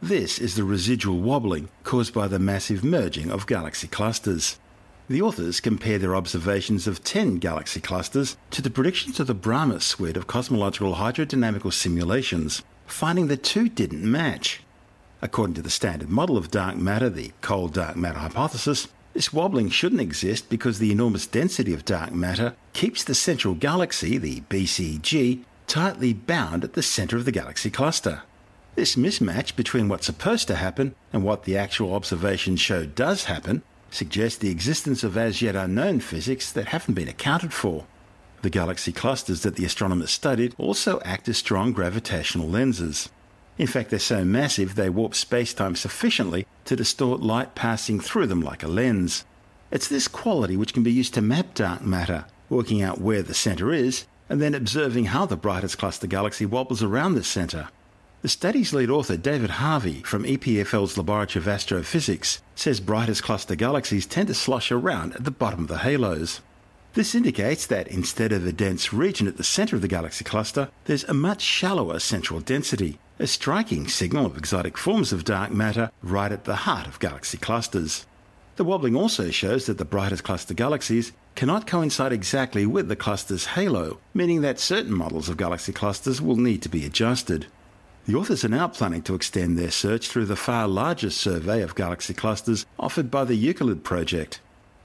This 0.03 0.37
is 0.37 0.53
the 0.55 0.63
residual 0.63 1.19
wobbling 1.19 1.69
caused 1.83 2.13
by 2.13 2.27
the 2.27 2.37
massive 2.37 2.83
merging 2.83 3.31
of 3.31 3.47
galaxy 3.47 3.87
clusters. 3.87 4.59
The 5.07 5.21
authors 5.21 5.59
compare 5.59 5.97
their 5.97 6.15
observations 6.15 6.85
of 6.85 7.03
10 7.03 7.37
galaxy 7.37 7.79
clusters 7.79 8.37
to 8.51 8.61
the 8.61 8.69
predictions 8.69 9.19
of 9.19 9.25
the 9.25 9.33
BAHAMAS 9.33 9.81
suite 9.81 10.15
of 10.15 10.27
cosmological 10.27 10.95
hydrodynamical 10.95 11.73
simulations 11.73 12.61
finding 12.91 13.27
the 13.27 13.37
two 13.37 13.69
didn't 13.69 14.09
match. 14.09 14.61
According 15.21 15.53
to 15.55 15.61
the 15.61 15.69
standard 15.69 16.09
model 16.09 16.37
of 16.37 16.51
dark 16.51 16.77
matter, 16.77 17.09
the 17.09 17.31
cold 17.41 17.73
dark 17.73 17.95
matter 17.95 18.19
hypothesis, 18.19 18.87
this 19.13 19.33
wobbling 19.33 19.69
shouldn't 19.69 20.01
exist 20.01 20.49
because 20.49 20.79
the 20.79 20.91
enormous 20.91 21.27
density 21.27 21.73
of 21.73 21.85
dark 21.85 22.11
matter 22.11 22.55
keeps 22.73 23.03
the 23.03 23.13
central 23.13 23.53
galaxy, 23.53 24.17
the 24.17 24.41
BCG, 24.41 25.43
tightly 25.67 26.13
bound 26.13 26.63
at 26.63 26.73
the 26.73 26.81
center 26.81 27.17
of 27.17 27.25
the 27.25 27.31
galaxy 27.31 27.69
cluster. 27.69 28.23
This 28.75 28.95
mismatch 28.95 29.55
between 29.55 29.89
what's 29.89 30.05
supposed 30.05 30.47
to 30.47 30.55
happen 30.55 30.95
and 31.11 31.23
what 31.23 31.43
the 31.43 31.57
actual 31.57 31.93
observations 31.93 32.61
show 32.61 32.85
does 32.85 33.25
happen 33.25 33.63
suggests 33.89 34.39
the 34.39 34.49
existence 34.49 35.03
of 35.03 35.17
as 35.17 35.41
yet 35.41 35.55
unknown 35.55 35.99
physics 35.99 36.51
that 36.53 36.69
haven't 36.69 36.93
been 36.93 37.09
accounted 37.09 37.53
for. 37.53 37.85
The 38.41 38.49
galaxy 38.49 38.91
clusters 38.91 39.41
that 39.41 39.55
the 39.55 39.65
astronomers 39.65 40.09
studied 40.09 40.55
also 40.57 40.99
act 41.05 41.29
as 41.29 41.37
strong 41.37 41.73
gravitational 41.73 42.47
lenses. 42.47 43.09
In 43.57 43.67
fact, 43.67 43.91
they're 43.91 43.99
so 43.99 44.25
massive 44.25 44.73
they 44.73 44.89
warp 44.89 45.13
space-time 45.13 45.75
sufficiently 45.75 46.47
to 46.65 46.75
distort 46.75 47.21
light 47.21 47.53
passing 47.53 47.99
through 47.99 48.27
them 48.27 48.41
like 48.41 48.63
a 48.63 48.67
lens. 48.67 49.25
It's 49.69 49.87
this 49.87 50.07
quality 50.07 50.57
which 50.57 50.73
can 50.73 50.81
be 50.81 50.91
used 50.91 51.13
to 51.13 51.21
map 51.21 51.53
dark 51.53 51.83
matter, 51.83 52.25
working 52.49 52.81
out 52.81 52.99
where 52.99 53.21
the 53.21 53.35
centre 53.35 53.71
is, 53.71 54.05
and 54.27 54.41
then 54.41 54.55
observing 54.55 55.05
how 55.05 55.27
the 55.27 55.37
brightest 55.37 55.77
cluster 55.77 56.07
galaxy 56.07 56.45
wobbles 56.45 56.81
around 56.81 57.13
the 57.13 57.23
centre. 57.23 57.67
The 58.23 58.29
study's 58.29 58.73
lead 58.73 58.89
author, 58.89 59.17
David 59.17 59.51
Harvey, 59.51 60.01
from 60.01 60.23
EPFL's 60.23 60.97
Laboratory 60.97 61.41
of 61.41 61.47
Astrophysics, 61.47 62.41
says 62.55 62.79
brightest 62.79 63.23
cluster 63.23 63.55
galaxies 63.55 64.05
tend 64.05 64.29
to 64.29 64.33
slosh 64.33 64.71
around 64.71 65.13
at 65.13 65.25
the 65.25 65.31
bottom 65.31 65.61
of 65.61 65.67
the 65.67 65.79
halos. 65.79 66.41
This 66.93 67.15
indicates 67.15 67.65
that 67.67 67.87
instead 67.87 68.33
of 68.33 68.45
a 68.45 68.51
dense 68.51 68.91
region 68.91 69.25
at 69.25 69.37
the 69.37 69.45
centre 69.45 69.77
of 69.77 69.81
the 69.81 69.87
galaxy 69.87 70.25
cluster, 70.25 70.69
there's 70.85 71.05
a 71.05 71.13
much 71.13 71.41
shallower 71.41 71.99
central 71.99 72.41
density, 72.41 72.99
a 73.17 73.27
striking 73.27 73.87
signal 73.87 74.25
of 74.25 74.37
exotic 74.37 74.77
forms 74.77 75.13
of 75.13 75.23
dark 75.23 75.51
matter 75.51 75.89
right 76.03 76.33
at 76.33 76.43
the 76.43 76.67
heart 76.67 76.87
of 76.87 76.99
galaxy 76.99 77.37
clusters. 77.37 78.05
The 78.57 78.65
wobbling 78.65 78.97
also 78.97 79.31
shows 79.31 79.67
that 79.67 79.77
the 79.77 79.85
brightest 79.85 80.25
cluster 80.25 80.53
galaxies 80.53 81.13
cannot 81.35 81.65
coincide 81.65 82.11
exactly 82.11 82.65
with 82.65 82.89
the 82.89 82.97
cluster's 82.97 83.45
halo, 83.45 83.99
meaning 84.13 84.41
that 84.41 84.59
certain 84.59 84.93
models 84.93 85.29
of 85.29 85.37
galaxy 85.37 85.71
clusters 85.71 86.21
will 86.21 86.35
need 86.35 86.61
to 86.63 86.69
be 86.69 86.85
adjusted. 86.85 87.47
The 88.05 88.15
authors 88.15 88.43
are 88.43 88.49
now 88.49 88.67
planning 88.67 89.03
to 89.03 89.15
extend 89.15 89.57
their 89.57 89.71
search 89.71 90.09
through 90.09 90.25
the 90.25 90.35
far 90.35 90.67
larger 90.67 91.09
survey 91.09 91.61
of 91.61 91.75
galaxy 91.75 92.13
clusters 92.13 92.65
offered 92.77 93.09
by 93.09 93.23
the 93.23 93.35
Euclid 93.35 93.85
Project. 93.85 94.41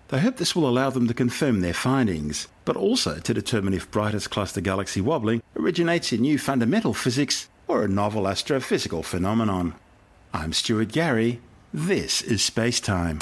They 0.09 0.21
hope 0.21 0.37
this 0.37 0.55
will 0.55 0.69
allow 0.69 0.91
them 0.91 1.09
to 1.09 1.15
confirm 1.15 1.61
their 1.61 1.75
findings, 1.75 2.47
but 2.65 2.77
also 2.77 3.19
to 3.19 3.35
determine 3.35 3.75
if 3.75 3.91
brightest 3.91 4.31
cluster 4.31 4.61
galaxy 4.61 5.01
wobbling 5.01 5.43
originates 5.57 6.13
in 6.13 6.21
new 6.21 6.39
fundamental 6.39 6.95
physics 6.95 7.49
or 7.67 7.83
a 7.83 7.89
novel 7.89 8.25
astrophysical 8.25 9.05
phenomenon. 9.05 9.75
I'm 10.33 10.53
Stuart 10.53 10.93
Gary. 10.93 11.41
This 11.75 12.23
is 12.23 12.43
Space 12.43 12.79
Time. 12.79 13.19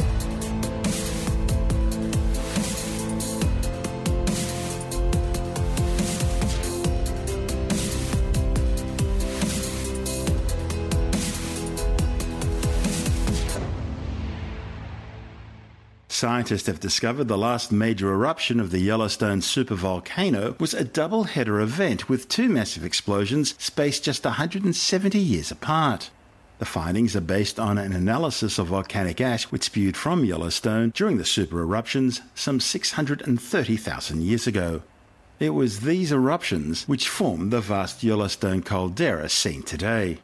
Scientists 16.24 16.68
have 16.68 16.80
discovered 16.80 17.28
the 17.28 17.37
last 17.37 17.70
major 17.70 18.10
eruption 18.10 18.58
of 18.58 18.70
the 18.70 18.78
Yellowstone 18.78 19.40
supervolcano 19.42 20.58
was 20.58 20.72
a 20.72 20.82
double 20.82 21.24
header 21.24 21.60
event 21.60 22.08
with 22.08 22.30
two 22.30 22.48
massive 22.48 22.82
explosions 22.82 23.54
spaced 23.58 24.04
just 24.04 24.24
170 24.24 25.18
years 25.18 25.50
apart. 25.50 26.08
The 26.60 26.64
findings 26.64 27.14
are 27.14 27.20
based 27.20 27.60
on 27.60 27.76
an 27.76 27.92
analysis 27.92 28.58
of 28.58 28.68
volcanic 28.68 29.20
ash 29.20 29.44
which 29.52 29.64
spewed 29.64 29.98
from 29.98 30.24
Yellowstone 30.24 30.92
during 30.94 31.18
the 31.18 31.26
super 31.26 31.60
eruptions 31.60 32.22
some 32.34 32.58
630,000 32.58 34.22
years 34.22 34.46
ago. 34.46 34.80
It 35.38 35.50
was 35.50 35.80
these 35.80 36.10
eruptions 36.10 36.88
which 36.88 37.06
formed 37.06 37.50
the 37.50 37.60
vast 37.60 38.02
Yellowstone 38.02 38.62
caldera 38.62 39.28
seen 39.28 39.62
today. 39.62 40.20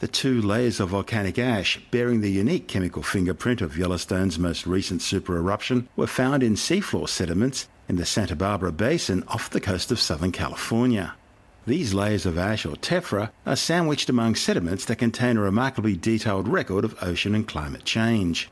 The 0.00 0.08
two 0.08 0.40
layers 0.40 0.80
of 0.80 0.88
volcanic 0.88 1.38
ash 1.38 1.78
bearing 1.90 2.22
the 2.22 2.30
unique 2.30 2.66
chemical 2.66 3.02
fingerprint 3.02 3.60
of 3.60 3.76
Yellowstone's 3.76 4.38
most 4.38 4.66
recent 4.66 5.02
supereruption 5.02 5.88
were 5.94 6.06
found 6.06 6.42
in 6.42 6.54
seafloor 6.54 7.06
sediments 7.06 7.68
in 7.86 7.96
the 7.96 8.06
Santa 8.06 8.34
Barbara 8.34 8.72
Basin 8.72 9.22
off 9.28 9.50
the 9.50 9.60
coast 9.60 9.90
of 9.90 10.00
Southern 10.00 10.32
California. 10.32 11.12
These 11.66 11.92
layers 11.92 12.24
of 12.24 12.38
ash 12.38 12.64
or 12.64 12.76
tephra 12.76 13.30
are 13.44 13.56
sandwiched 13.56 14.08
among 14.08 14.36
sediments 14.36 14.86
that 14.86 14.96
contain 14.96 15.36
a 15.36 15.42
remarkably 15.42 15.96
detailed 15.96 16.48
record 16.48 16.86
of 16.86 16.96
ocean 17.02 17.34
and 17.34 17.46
climate 17.46 17.84
change. 17.84 18.48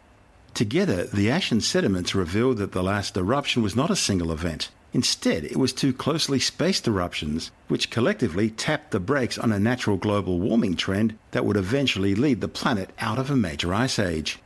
Together, 0.53 1.05
the 1.05 1.31
ash 1.31 1.51
and 1.51 1.65
sediments 1.65 2.15
revealed 2.15 2.59
that 2.59 2.73
the 2.73 2.83
last 2.83 3.17
eruption 3.17 3.63
was 3.63 3.75
not 3.75 3.91
a 3.91 3.97
single 3.97 4.33
event, 4.33 4.69
Instead, 4.93 5.45
it 5.45 5.57
was 5.57 5.73
two 5.73 5.93
closely 5.93 6.39
spaced 6.39 6.89
eruptions, 6.89 7.51
which 7.69 7.91
collectively 7.91 8.49
tapped 8.49 8.91
the 8.91 9.01
brakes 9.01 9.39
on 9.39 9.53
a 9.53 9.59
natural 9.59 9.97
global 9.97 10.41
warming 10.41 10.77
trend 10.77 11.19
that 11.33 11.45
would 11.45 11.57
eventually 11.57 12.15
lead 12.15 12.41
the 12.41 12.49
planet 12.49 12.91
out 12.99 13.19
of 13.19 13.31
a 13.31 13.37
major 13.37 13.75
ice 13.75 13.99
age. 13.99 14.39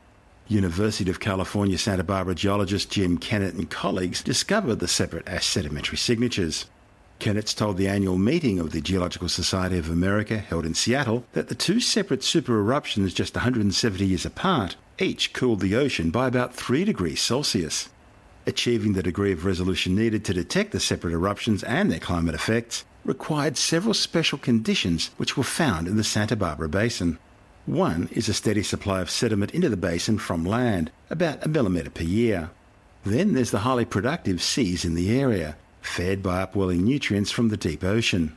University 0.48 1.10
of 1.10 1.20
California 1.20 1.78
Santa 1.78 2.02
Barbara 2.02 2.34
geologist 2.34 2.90
Jim 2.90 3.16
Kennett 3.18 3.54
and 3.54 3.70
colleagues 3.70 4.22
discovered 4.22 4.80
the 4.80 4.88
separate 4.88 5.26
ash 5.28 5.46
sedimentary 5.46 5.96
signatures. 5.96 6.66
Kennett 7.20 7.46
told 7.46 7.76
the 7.76 7.86
annual 7.86 8.18
meeting 8.18 8.58
of 8.58 8.72
the 8.72 8.80
Geological 8.80 9.28
Society 9.28 9.78
of 9.78 9.88
America 9.88 10.38
held 10.38 10.66
in 10.66 10.74
Seattle 10.74 11.24
that 11.34 11.48
the 11.48 11.54
two 11.54 11.78
separate 11.78 12.24
super 12.24 12.58
eruptions 12.58 13.14
just 13.14 13.36
170 13.36 14.04
years 14.04 14.26
apart 14.26 14.74
each 14.98 15.32
cooled 15.32 15.60
the 15.60 15.76
ocean 15.76 16.10
by 16.10 16.26
about 16.26 16.54
3 16.54 16.84
degrees 16.84 17.20
Celsius. 17.20 17.88
Achieving 18.44 18.94
the 18.94 19.02
degree 19.02 19.32
of 19.32 19.44
resolution 19.44 19.94
needed 19.94 20.24
to 20.24 20.34
detect 20.34 20.72
the 20.72 20.80
separate 20.80 21.12
eruptions 21.12 21.62
and 21.62 21.90
their 21.90 22.00
climate 22.00 22.34
effects 22.34 22.84
required 23.04 23.56
several 23.56 23.94
special 23.94 24.38
conditions 24.38 25.10
which 25.16 25.36
were 25.36 25.44
found 25.44 25.86
in 25.86 25.96
the 25.96 26.04
Santa 26.04 26.34
Barbara 26.34 26.68
Basin. 26.68 27.18
One 27.66 28.08
is 28.10 28.28
a 28.28 28.34
steady 28.34 28.64
supply 28.64 29.00
of 29.00 29.10
sediment 29.10 29.52
into 29.52 29.68
the 29.68 29.76
basin 29.76 30.18
from 30.18 30.44
land, 30.44 30.90
about 31.08 31.44
a 31.44 31.48
millimetre 31.48 31.90
per 31.90 32.02
year. 32.02 32.50
Then 33.04 33.34
there's 33.34 33.52
the 33.52 33.60
highly 33.60 33.84
productive 33.84 34.42
seas 34.42 34.84
in 34.84 34.94
the 34.94 35.16
area, 35.16 35.56
fed 35.80 36.22
by 36.22 36.42
upwelling 36.42 36.84
nutrients 36.84 37.30
from 37.30 37.48
the 37.48 37.56
deep 37.56 37.84
ocean. 37.84 38.34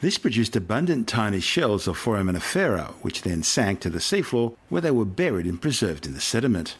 This 0.00 0.18
produced 0.18 0.56
abundant 0.56 1.08
tiny 1.08 1.40
shells 1.40 1.88
of 1.88 1.98
foraminifera, 1.98 2.92
which 3.00 3.22
then 3.22 3.42
sank 3.42 3.80
to 3.80 3.90
the 3.90 3.98
seafloor 3.98 4.54
where 4.68 4.82
they 4.82 4.90
were 4.90 5.06
buried 5.06 5.46
and 5.46 5.60
preserved 5.60 6.06
in 6.06 6.12
the 6.12 6.20
sediment. 6.20 6.76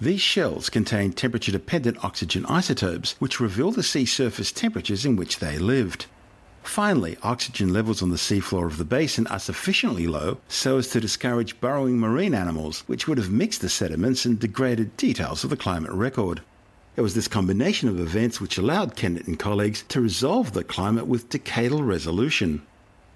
These 0.00 0.20
shells 0.20 0.68
contain 0.68 1.12
temperature 1.12 1.52
dependent 1.52 2.04
oxygen 2.04 2.44
isotopes, 2.46 3.14
which 3.18 3.40
reveal 3.40 3.70
the 3.70 3.82
sea 3.82 4.04
surface 4.04 4.52
temperatures 4.52 5.06
in 5.06 5.16
which 5.16 5.38
they 5.38 5.58
lived. 5.58 6.04
Finally, 6.62 7.16
oxygen 7.22 7.72
levels 7.72 8.02
on 8.02 8.10
the 8.10 8.18
seafloor 8.18 8.66
of 8.66 8.76
the 8.76 8.84
basin 8.84 9.26
are 9.28 9.38
sufficiently 9.38 10.06
low 10.06 10.36
so 10.48 10.76
as 10.76 10.88
to 10.88 11.00
discourage 11.00 11.58
burrowing 11.60 11.98
marine 11.98 12.34
animals, 12.34 12.80
which 12.86 13.08
would 13.08 13.16
have 13.16 13.30
mixed 13.30 13.62
the 13.62 13.70
sediments 13.70 14.26
and 14.26 14.38
degraded 14.38 14.94
details 14.98 15.44
of 15.44 15.50
the 15.50 15.56
climate 15.56 15.92
record. 15.92 16.42
It 16.96 17.00
was 17.00 17.14
this 17.14 17.28
combination 17.28 17.88
of 17.88 17.98
events 17.98 18.38
which 18.40 18.58
allowed 18.58 18.96
Kennett 18.96 19.26
and 19.26 19.38
colleagues 19.38 19.84
to 19.88 20.00
resolve 20.00 20.52
the 20.52 20.64
climate 20.64 21.06
with 21.06 21.30
decadal 21.30 21.86
resolution. 21.86 22.66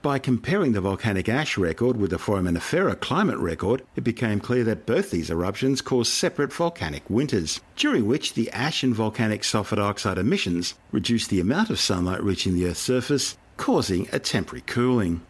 By 0.03 0.19
comparing 0.19 0.73
the 0.73 0.81
volcanic 0.81 1.29
ash 1.29 1.59
record 1.59 1.99
with 1.99 2.11
the 2.11 2.17
foraminifera 2.17 2.99
climate 3.01 3.37
record, 3.37 3.83
it 3.97 4.01
became 4.03 4.41
clear 4.41 4.65
that 4.65 4.87
both 4.87 5.11
these 5.11 5.29
eruptions 5.29 5.83
caused 5.83 6.11
separate 6.11 6.55
volcanic 6.55 7.03
winters, 7.11 7.61
during 7.77 8.07
which 8.07 8.33
the 8.33 8.51
ash 8.51 8.83
and 8.83 8.95
volcanic 8.95 9.45
sulfur 9.45 9.77
dioxide 9.77 10.17
emissions 10.17 10.73
reduced 10.91 11.29
the 11.29 11.39
amount 11.39 11.69
of 11.69 11.79
sunlight 11.79 12.25
reaching 12.25 12.55
the 12.55 12.67
Earth's 12.67 12.81
surface, 12.81 13.37
causing 13.59 14.09
a 14.11 14.19
temporary 14.19 14.63
cooling. 14.63 15.21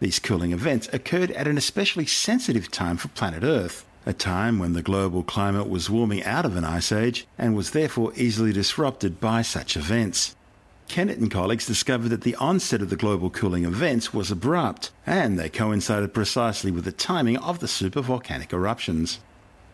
These 0.00 0.20
cooling 0.20 0.52
events 0.52 0.88
occurred 0.90 1.32
at 1.32 1.46
an 1.46 1.58
especially 1.58 2.06
sensitive 2.06 2.70
time 2.70 2.96
for 2.96 3.08
planet 3.08 3.42
Earth, 3.42 3.84
a 4.06 4.14
time 4.14 4.58
when 4.58 4.72
the 4.72 4.80
global 4.80 5.22
climate 5.22 5.68
was 5.68 5.90
warming 5.90 6.24
out 6.24 6.46
of 6.46 6.56
an 6.56 6.64
ice 6.64 6.92
age 6.92 7.26
and 7.36 7.54
was 7.54 7.72
therefore 7.72 8.14
easily 8.16 8.54
disrupted 8.54 9.20
by 9.20 9.42
such 9.42 9.76
events. 9.76 10.34
Kennett 10.88 11.18
and 11.18 11.30
colleagues 11.30 11.66
discovered 11.66 12.10
that 12.10 12.22
the 12.22 12.36
onset 12.36 12.82
of 12.82 12.90
the 12.90 12.96
global 12.96 13.30
cooling 13.30 13.64
events 13.64 14.14
was 14.14 14.30
abrupt, 14.30 14.90
and 15.06 15.38
they 15.38 15.48
coincided 15.48 16.14
precisely 16.14 16.70
with 16.70 16.84
the 16.84 16.92
timing 16.92 17.36
of 17.38 17.58
the 17.58 17.66
supervolcanic 17.66 18.52
eruptions. 18.52 19.18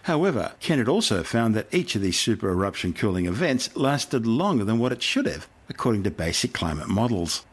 However, 0.04 0.52
Kennett 0.60 0.88
also 0.88 1.22
found 1.22 1.54
that 1.54 1.72
each 1.72 1.94
of 1.94 2.02
these 2.02 2.18
super 2.18 2.48
eruption 2.48 2.92
cooling 2.94 3.26
events 3.26 3.74
lasted 3.76 4.26
longer 4.26 4.64
than 4.64 4.78
what 4.78 4.92
it 4.92 5.02
should 5.02 5.26
have, 5.26 5.46
according 5.68 6.04
to 6.04 6.10
basic 6.10 6.52
climate 6.52 6.88
models. 6.88 7.44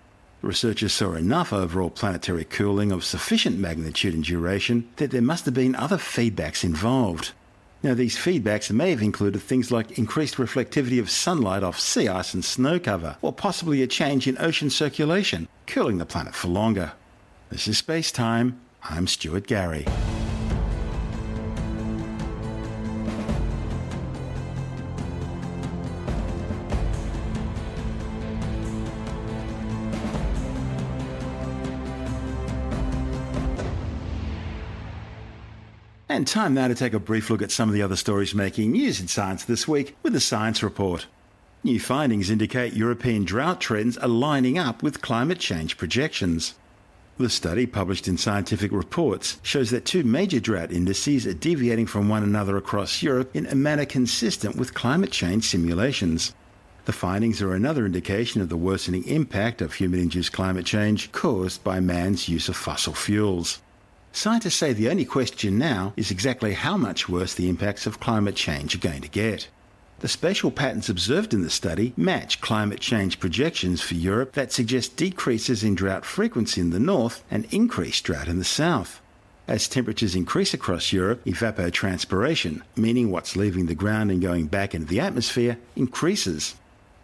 Researchers 0.41 0.93
saw 0.93 1.13
enough 1.13 1.52
overall 1.52 1.89
planetary 1.89 2.46
cooling 2.46 2.91
of 2.91 3.04
sufficient 3.04 3.58
magnitude 3.58 4.13
and 4.13 4.24
duration 4.24 4.88
that 4.96 5.12
there 5.12 5.22
must 5.22 5.46
have 5.46 5.54
been 5.54 5.76
other 5.76 5.98
feedbacks 5.98 6.63
involved. 6.63 7.32
Now, 7.88 7.93
these 7.93 8.17
feedbacks 8.17 8.69
may 8.69 8.89
have 8.89 9.02
included 9.02 9.41
things 9.41 9.71
like 9.71 9.97
increased 9.97 10.36
reflectivity 10.36 11.00
of 11.00 11.10
sunlight 11.10 11.63
off 11.63 11.80
sea 11.80 12.10
ice 12.10 12.34
and 12.34 12.43
snow 12.43 12.82
cover, 12.82 13.15
or 13.21 13.32
possibly 13.32 13.82
a 13.82 13.88
change 13.88 14.28
in 14.28 14.38
ocean 14.39 14.69
circulation, 14.69 15.47
cooling 15.67 15.97
the 15.97 16.06
planet 16.06 16.36
for 16.36 16.50
longer. 16.50 16.91
This 17.50 17.65
is 17.65 17.78
Space 17.78 18.12
Time. 18.12 18.60
I'm 18.84 19.08
Stuart 19.08 19.47
Gary. 19.47 19.86
And 36.18 36.26
time 36.26 36.56
now 36.56 36.68
to 36.68 36.74
take 36.74 36.96
a 36.96 37.00
brief 37.00 37.30
look 37.30 37.44
at 37.44 37.52
some 37.52 37.70
of 37.70 37.76
the 37.76 37.84
other 37.84 37.96
stories 37.96 38.34
making 38.34 38.72
news 38.72 39.00
in 39.00 39.08
science 39.08 39.46
this 39.46 39.68
week 39.68 39.96
with 40.02 40.14
the 40.14 40.20
Science 40.20 40.64
Report. 40.64 41.06
New 41.64 41.80
findings 41.80 42.32
indicate 42.32 42.74
European 42.74 43.24
drought 43.24 43.62
trends 43.62 44.00
are 44.00 44.08
lining 44.08 44.58
up 44.58 44.82
with 44.82 45.04
climate 45.04 45.38
change 45.38 45.78
projections. 45.78 46.56
The 47.20 47.30
study, 47.30 47.68
published 47.68 48.08
in 48.08 48.18
Scientific 48.18 48.72
Reports, 48.72 49.40
shows 49.44 49.70
that 49.70 49.86
two 49.86 50.04
major 50.04 50.40
drought 50.40 50.72
indices 50.72 51.28
are 51.28 51.36
deviating 51.36 51.86
from 51.86 52.10
one 52.10 52.24
another 52.24 52.58
across 52.58 53.04
Europe 53.04 53.36
in 53.36 53.46
a 53.46 53.54
manner 53.54 53.86
consistent 53.86 54.56
with 54.56 54.74
climate 54.74 55.12
change 55.12 55.44
simulations. 55.44 56.34
The 56.86 56.94
findings 56.94 57.44
are 57.44 57.54
another 57.54 57.86
indication 57.86 58.42
of 58.42 58.50
the 58.50 58.58
worsening 58.58 59.04
impact 59.04 59.62
of 59.62 59.76
human 59.76 60.00
induced 60.00 60.34
climate 60.34 60.66
change 60.66 61.12
caused 61.12 61.64
by 61.64 61.80
man's 61.80 62.28
use 62.28 62.50
of 62.50 62.56
fossil 62.56 62.96
fuels. 62.96 63.62
Scientists 64.18 64.56
say 64.56 64.74
the 64.74 64.90
only 64.90 65.06
question 65.06 65.60
now 65.60 65.94
is 65.96 66.10
exactly 66.10 66.56
how 66.56 66.76
much 66.76 67.08
worse 67.08 67.36
the 67.36 67.48
impacts 67.48 67.86
of 67.86 68.00
climate 68.00 68.36
change 68.36 68.74
are 68.74 68.80
going 68.80 69.04
to 69.04 69.08
get. 69.08 69.48
The 70.00 70.08
spatial 70.08 70.50
patterns 70.50 70.90
observed 70.90 71.36
in 71.36 71.44
the 71.44 71.52
study 71.52 71.94
match 71.96 72.42
climate 72.42 72.80
change 72.80 73.20
projections 73.20 73.80
for 73.80 73.94
Europe 73.94 74.34
that 74.34 74.52
suggest 74.52 74.96
decreases 74.96 75.64
in 75.64 75.76
drought 75.76 76.04
frequency 76.04 76.60
in 76.62 76.72
the 76.72 76.80
north 76.80 77.24
and 77.30 77.46
increased 77.54 78.06
drought 78.06 78.28
in 78.28 78.40
the 78.40 78.44
south. 78.44 79.02
As 79.48 79.68
temperatures 79.68 80.16
increase 80.16 80.52
across 80.52 80.92
Europe, 80.92 81.24
evapotranspiration, 81.26 82.64
meaning 82.76 83.12
what's 83.12 83.36
leaving 83.36 83.68
the 83.68 83.76
ground 83.76 84.10
and 84.10 84.20
going 84.20 84.48
back 84.48 84.74
into 84.74 84.88
the 84.88 85.00
atmosphere, 85.00 85.60
increases. 85.76 86.56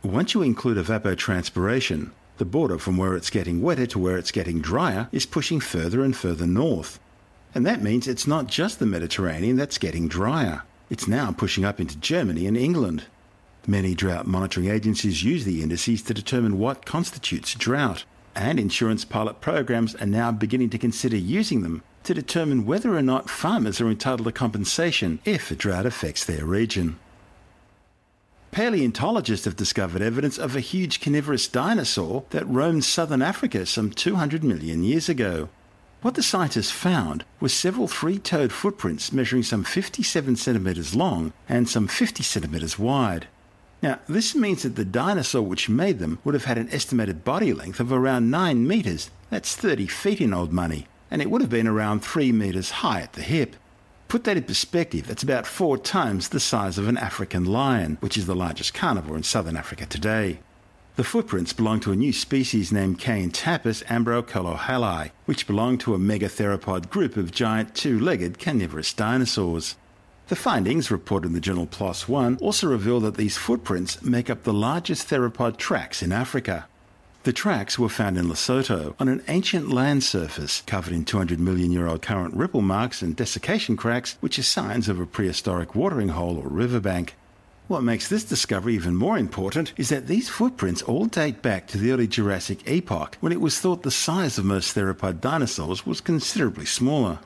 Once 0.02 0.34
you 0.34 0.42
include 0.42 0.84
evapotranspiration, 0.84 2.10
the 2.38 2.46
border 2.46 2.80
from 2.80 2.98
where 2.98 3.16
it's 3.16 3.30
getting 3.30 3.62
wetter 3.62 3.86
to 3.86 4.00
where 4.00 4.18
it's 4.18 4.32
getting 4.32 4.62
drier 4.62 5.10
is 5.12 5.28
pushing 5.28 5.60
further 5.60 6.04
and 6.04 6.18
further 6.18 6.48
north. 6.48 7.00
And 7.56 7.66
that 7.66 7.84
means 7.84 8.08
it's 8.08 8.28
not 8.28 8.48
just 8.48 8.80
the 8.80 8.86
Mediterranean 8.86 9.56
that's 9.56 9.78
getting 9.78 10.08
drier. 10.08 10.64
It's 10.90 11.08
now 11.08 11.32
pushing 11.32 11.64
up 11.66 11.80
into 11.80 11.98
Germany 11.98 12.48
and 12.48 12.58
England. 12.58 13.06
Many 13.68 13.96
drought 13.96 14.28
monitoring 14.28 14.70
agencies 14.70 15.24
use 15.24 15.46
the 15.46 15.62
indices 15.62 16.02
to 16.04 16.14
determine 16.14 16.60
what 16.60 16.86
constitutes 16.86 17.54
drought, 17.54 18.06
and 18.36 18.60
insurance 18.60 19.06
pilot 19.06 19.40
programs 19.40 19.96
are 19.96 20.06
now 20.06 20.32
beginning 20.32 20.70
to 20.72 20.78
consider 20.78 21.16
using 21.16 21.62
them 21.62 21.84
to 22.04 22.14
determine 22.14 22.66
whether 22.66 22.96
or 22.96 23.02
not 23.02 23.30
farmers 23.30 23.80
are 23.80 23.90
entitled 23.90 24.26
to 24.26 24.32
compensation 24.32 25.20
if 25.24 25.50
a 25.50 25.56
drought 25.56 25.86
affects 25.86 26.26
their 26.26 26.46
region. 26.46 27.00
Paleontologists 28.52 29.46
have 29.46 29.56
discovered 29.56 30.02
evidence 30.02 30.38
of 30.38 30.56
a 30.56 30.60
huge 30.60 31.02
carnivorous 31.02 31.48
dinosaur 31.48 32.26
that 32.30 32.48
roamed 32.48 32.84
southern 32.84 33.22
Africa 33.22 33.66
some 33.66 33.90
200 33.90 34.44
million 34.44 34.84
years 34.84 35.10
ago. 35.10 35.50
What 36.04 36.16
the 36.16 36.22
scientists 36.22 36.70
found 36.70 37.24
was 37.40 37.54
several 37.54 37.88
three 37.88 38.20
toed 38.20 38.52
footprints 38.52 39.14
measuring 39.14 39.44
some 39.44 39.64
57 39.64 40.36
centimetres 40.36 40.94
long 40.94 41.32
and 41.48 41.70
some 41.70 41.88
50 41.88 42.22
centimetres 42.24 42.78
wide. 42.78 43.28
Now, 43.82 44.00
this 44.10 44.36
means 44.36 44.64
that 44.64 44.76
the 44.76 44.84
dinosaur 44.84 45.44
which 45.44 45.70
made 45.70 46.00
them 46.00 46.20
would 46.26 46.34
have 46.34 46.44
had 46.44 46.58
an 46.58 46.68
estimated 46.74 47.24
body 47.24 47.54
length 47.54 47.80
of 47.80 47.94
around 47.94 48.30
9 48.30 48.68
metres, 48.68 49.12
that's 49.30 49.56
30 49.56 49.88
feet 49.88 50.20
in 50.20 50.34
old 50.34 50.52
money, 50.52 50.88
and 51.10 51.22
it 51.22 51.32
would 51.32 51.40
have 51.40 51.50
been 51.50 51.68
around 51.68 52.02
3 52.02 52.34
metres 52.34 52.84
high 52.84 53.00
at 53.00 53.14
the 53.14 53.22
hip. 53.22 53.56
Put 54.10 54.26
that 54.26 54.36
in 54.36 54.44
perspective, 54.44 55.08
that's 55.08 55.24
about 55.24 55.48
four 55.48 55.78
times 55.78 56.28
the 56.28 56.42
size 56.42 56.78
of 56.78 56.90
an 56.90 56.98
African 56.98 57.46
lion, 57.46 57.98
which 58.02 58.18
is 58.18 58.26
the 58.26 58.36
largest 58.36 58.74
carnivore 58.74 59.16
in 59.16 59.24
southern 59.24 59.56
Africa 59.56 59.86
today. 59.86 60.40
The 60.96 61.04
footprints 61.04 61.54
belong 61.54 61.80
to 61.80 61.92
a 61.92 61.96
new 61.96 62.14
species 62.14 62.72
named 62.72 63.00
Kayentapus 63.00 63.84
ambrokholohali, 63.86 65.10
which 65.26 65.48
belonged 65.48 65.80
to 65.80 65.96
a 65.96 65.98
megatheropod 65.98 66.92
group 66.92 67.18
of 67.18 67.32
giant 67.32 67.74
two-legged 67.74 68.38
carnivorous 68.38 68.94
dinosaurs. 68.94 69.76
The 70.28 70.36
findings, 70.36 70.92
reported 70.92 71.30
in 71.30 71.34
the 71.34 71.40
journal 71.40 71.66
PLOS 71.66 72.08
One, 72.08 72.38
also 72.38 72.68
reveal 72.68 73.00
that 73.00 73.18
these 73.18 73.38
footprints 73.38 74.04
make 74.04 74.30
up 74.30 74.44
the 74.44 74.54
largest 74.54 75.10
theropod 75.10 75.58
tracks 75.58 76.04
in 76.04 76.12
Africa. 76.12 76.68
The 77.24 77.34
tracks 77.34 77.80
were 77.80 77.90
found 77.90 78.20
in 78.20 78.28
Lesotho 78.28 78.94
on 79.00 79.08
an 79.08 79.24
ancient 79.28 79.70
land 79.70 80.04
surface 80.04 80.62
covered 80.68 80.94
in 80.94 81.06
200 81.06 81.40
million 81.40 81.72
year 81.72 81.88
old 81.88 82.04
current 82.04 82.36
ripple 82.36 82.62
marks 82.62 83.02
and 83.02 83.16
desiccation 83.16 83.76
cracks, 83.76 84.16
which 84.20 84.38
are 84.38 84.44
signs 84.44 84.88
of 84.88 85.00
a 85.00 85.08
prehistoric 85.08 85.74
watering 85.74 86.10
hole 86.10 86.38
or 86.38 86.48
riverbank. 86.50 87.16
What 87.70 87.82
makes 87.82 88.10
this 88.10 88.26
discovery 88.26 88.76
even 88.76 88.98
more 88.98 89.18
important 89.18 89.72
is 89.78 89.88
that 89.88 90.08
these 90.08 90.28
footprints 90.28 90.82
all 90.82 91.06
date 91.06 91.42
back 91.42 91.66
to 91.68 91.78
the 91.78 91.94
early 91.94 92.08
Jurassic 92.08 92.68
epoch, 92.68 93.18
when 93.22 93.32
it 93.32 93.40
was 93.40 93.58
thought 93.58 93.84
the 93.84 93.90
size 93.90 94.38
of 94.38 94.44
most 94.44 94.76
theropod 94.76 95.22
dinosaurs 95.22 95.86
was 95.86 96.02
considerably 96.02 96.66
smaller. 96.66 97.20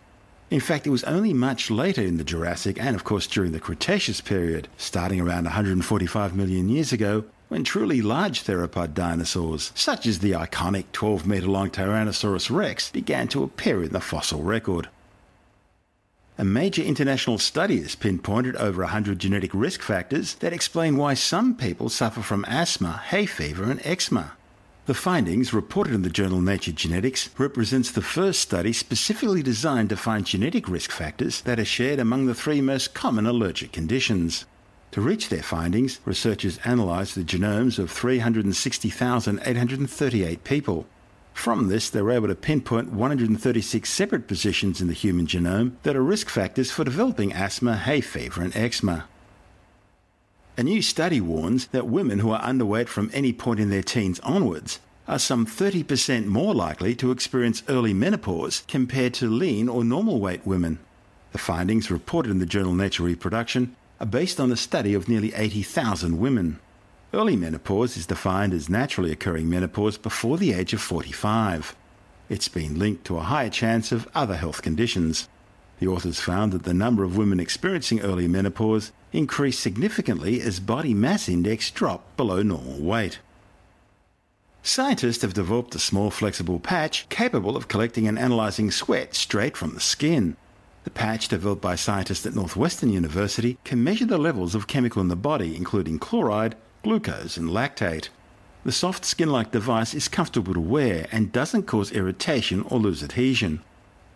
In 0.51 0.59
fact, 0.59 0.85
it 0.85 0.91
was 0.91 1.03
only 1.05 1.33
much 1.33 1.71
later 1.71 2.03
in 2.03 2.17
the 2.17 2.23
Jurassic 2.23 2.79
and, 2.79 2.95
of 2.95 3.03
course, 3.03 3.25
during 3.25 3.51
the 3.51 3.59
Cretaceous 3.59 4.21
period, 4.21 4.67
starting 4.77 5.19
around 5.19 5.45
145 5.45 6.35
million 6.35 6.69
years 6.69 6.93
ago, 6.93 7.25
when 7.47 7.63
truly 7.63 8.03
large 8.03 8.43
theropod 8.43 8.93
dinosaurs, 8.93 9.71
such 9.73 10.05
as 10.05 10.19
the 10.19 10.33
iconic 10.33 10.85
12 10.91 11.25
metre 11.25 11.47
long 11.47 11.71
Tyrannosaurus 11.71 12.55
rex, 12.55 12.91
began 12.91 13.27
to 13.27 13.43
appear 13.43 13.83
in 13.83 13.91
the 13.91 13.99
fossil 13.99 14.43
record. 14.43 14.87
A 16.39 16.45
major 16.45 16.83
international 16.83 17.39
study 17.39 17.81
has 17.81 17.95
pinpointed 17.95 18.55
over 18.57 18.83
100 18.83 19.17
genetic 19.17 19.49
risk 19.55 19.81
factors 19.81 20.35
that 20.35 20.53
explain 20.53 20.95
why 20.95 21.15
some 21.15 21.55
people 21.55 21.89
suffer 21.89 22.21
from 22.21 22.45
asthma, 22.47 23.01
hay 23.07 23.25
fever, 23.25 23.63
and 23.63 23.81
eczema. 23.83 24.33
The 24.85 24.93
findings, 24.93 25.51
reported 25.51 25.95
in 25.95 26.03
the 26.03 26.11
journal 26.11 26.39
Nature 26.39 26.73
Genetics, 26.73 27.31
represents 27.39 27.89
the 27.89 28.03
first 28.03 28.39
study 28.39 28.71
specifically 28.71 29.41
designed 29.41 29.89
to 29.89 29.97
find 29.97 30.27
genetic 30.27 30.69
risk 30.69 30.91
factors 30.91 31.41
that 31.41 31.59
are 31.59 31.65
shared 31.65 31.97
among 31.97 32.27
the 32.27 32.35
three 32.35 32.61
most 32.61 32.93
common 32.93 33.25
allergic 33.25 33.71
conditions. 33.71 34.45
To 34.91 35.01
reach 35.01 35.29
their 35.29 35.41
findings, 35.41 35.99
researchers 36.05 36.59
analysed 36.63 37.15
the 37.15 37.23
genomes 37.23 37.79
of 37.79 37.89
360,838 37.89 40.43
people. 40.43 40.85
From 41.37 41.67
this, 41.67 41.91
they 41.91 42.01
were 42.01 42.11
able 42.11 42.27
to 42.27 42.35
pinpoint 42.35 42.91
136 42.91 43.89
separate 43.89 44.27
positions 44.27 44.81
in 44.81 44.87
the 44.87 44.93
human 44.93 45.27
genome 45.27 45.73
that 45.83 45.95
are 45.95 46.01
risk 46.01 46.29
factors 46.29 46.71
for 46.71 46.83
developing 46.83 47.31
asthma, 47.31 47.77
hay 47.77 48.01
fever, 48.01 48.41
and 48.41 48.53
eczema. 48.55 49.05
A 50.57 50.63
new 50.63 50.81
study 50.81 51.21
warns 51.21 51.67
that 51.67 51.87
women 51.87 52.19
who 52.19 52.31
are 52.31 52.41
underweight 52.41 52.87
from 52.87 53.11
any 53.13 53.31
point 53.31 53.59
in 53.59 53.69
their 53.69 53.83
teens 53.83 54.19
onwards 54.21 54.79
are 55.07 55.19
some 55.19 55.45
30% 55.45 56.25
more 56.25 56.55
likely 56.55 56.95
to 56.95 57.11
experience 57.11 57.63
early 57.69 57.93
menopause 57.93 58.63
compared 58.67 59.13
to 59.13 59.29
lean 59.29 59.69
or 59.69 59.83
normal 59.83 60.19
weight 60.19 60.45
women. 60.45 60.79
The 61.33 61.37
findings, 61.37 61.91
reported 61.91 62.31
in 62.31 62.39
the 62.39 62.47
journal 62.47 62.73
Nature 62.73 63.03
Reproduction, 63.03 63.75
are 63.99 64.07
based 64.07 64.39
on 64.39 64.51
a 64.51 64.57
study 64.57 64.95
of 64.95 65.07
nearly 65.07 65.33
80,000 65.35 66.17
women. 66.17 66.59
Early 67.13 67.37
menopause 67.37 67.95
is 67.95 68.05
defined 68.05 68.53
as 68.53 68.69
naturally 68.69 69.13
occurring 69.13 69.49
menopause 69.49 69.97
before 69.97 70.37
the 70.37 70.51
age 70.51 70.73
of 70.73 70.81
45. 70.81 71.73
It's 72.27 72.49
been 72.49 72.77
linked 72.77 73.05
to 73.05 73.15
a 73.17 73.21
higher 73.21 73.49
chance 73.49 73.93
of 73.93 74.09
other 74.13 74.35
health 74.35 74.61
conditions. 74.61 75.29
The 75.79 75.87
authors 75.87 76.19
found 76.19 76.51
that 76.51 76.63
the 76.63 76.73
number 76.73 77.05
of 77.05 77.15
women 77.15 77.39
experiencing 77.39 78.01
early 78.01 78.27
menopause 78.27 78.91
increased 79.13 79.61
significantly 79.61 80.41
as 80.41 80.59
body 80.59 80.93
mass 80.93 81.29
index 81.29 81.71
dropped 81.71 82.17
below 82.17 82.41
normal 82.41 82.81
weight. 82.81 83.19
Scientists 84.61 85.21
have 85.21 85.33
developed 85.33 85.75
a 85.75 85.79
small 85.79 86.11
flexible 86.11 86.59
patch 86.59 87.07
capable 87.07 87.55
of 87.55 87.69
collecting 87.69 88.05
and 88.05 88.19
analysing 88.19 88.69
sweat 88.69 89.15
straight 89.15 89.55
from 89.55 89.73
the 89.73 89.79
skin. 89.79 90.35
The 90.83 90.89
patch, 90.89 91.29
developed 91.29 91.61
by 91.61 91.75
scientists 91.75 92.25
at 92.25 92.35
Northwestern 92.35 92.89
University, 92.89 93.57
can 93.63 93.81
measure 93.81 94.05
the 94.05 94.17
levels 94.17 94.55
of 94.55 94.67
chemical 94.67 95.01
in 95.01 95.07
the 95.07 95.15
body, 95.15 95.55
including 95.55 95.99
chloride, 95.99 96.55
glucose, 96.87 97.35
and 97.35 97.49
lactate. 97.49 98.07
The 98.63 98.71
soft 98.71 99.03
skin 99.03 99.29
like 99.29 99.51
device 99.51 99.93
is 99.93 100.07
comfortable 100.07 100.53
to 100.53 100.61
wear 100.61 101.05
and 101.11 101.33
doesn't 101.33 101.63
cause 101.63 101.91
irritation 101.91 102.61
or 102.61 102.79
lose 102.79 103.03
adhesion. 103.03 103.61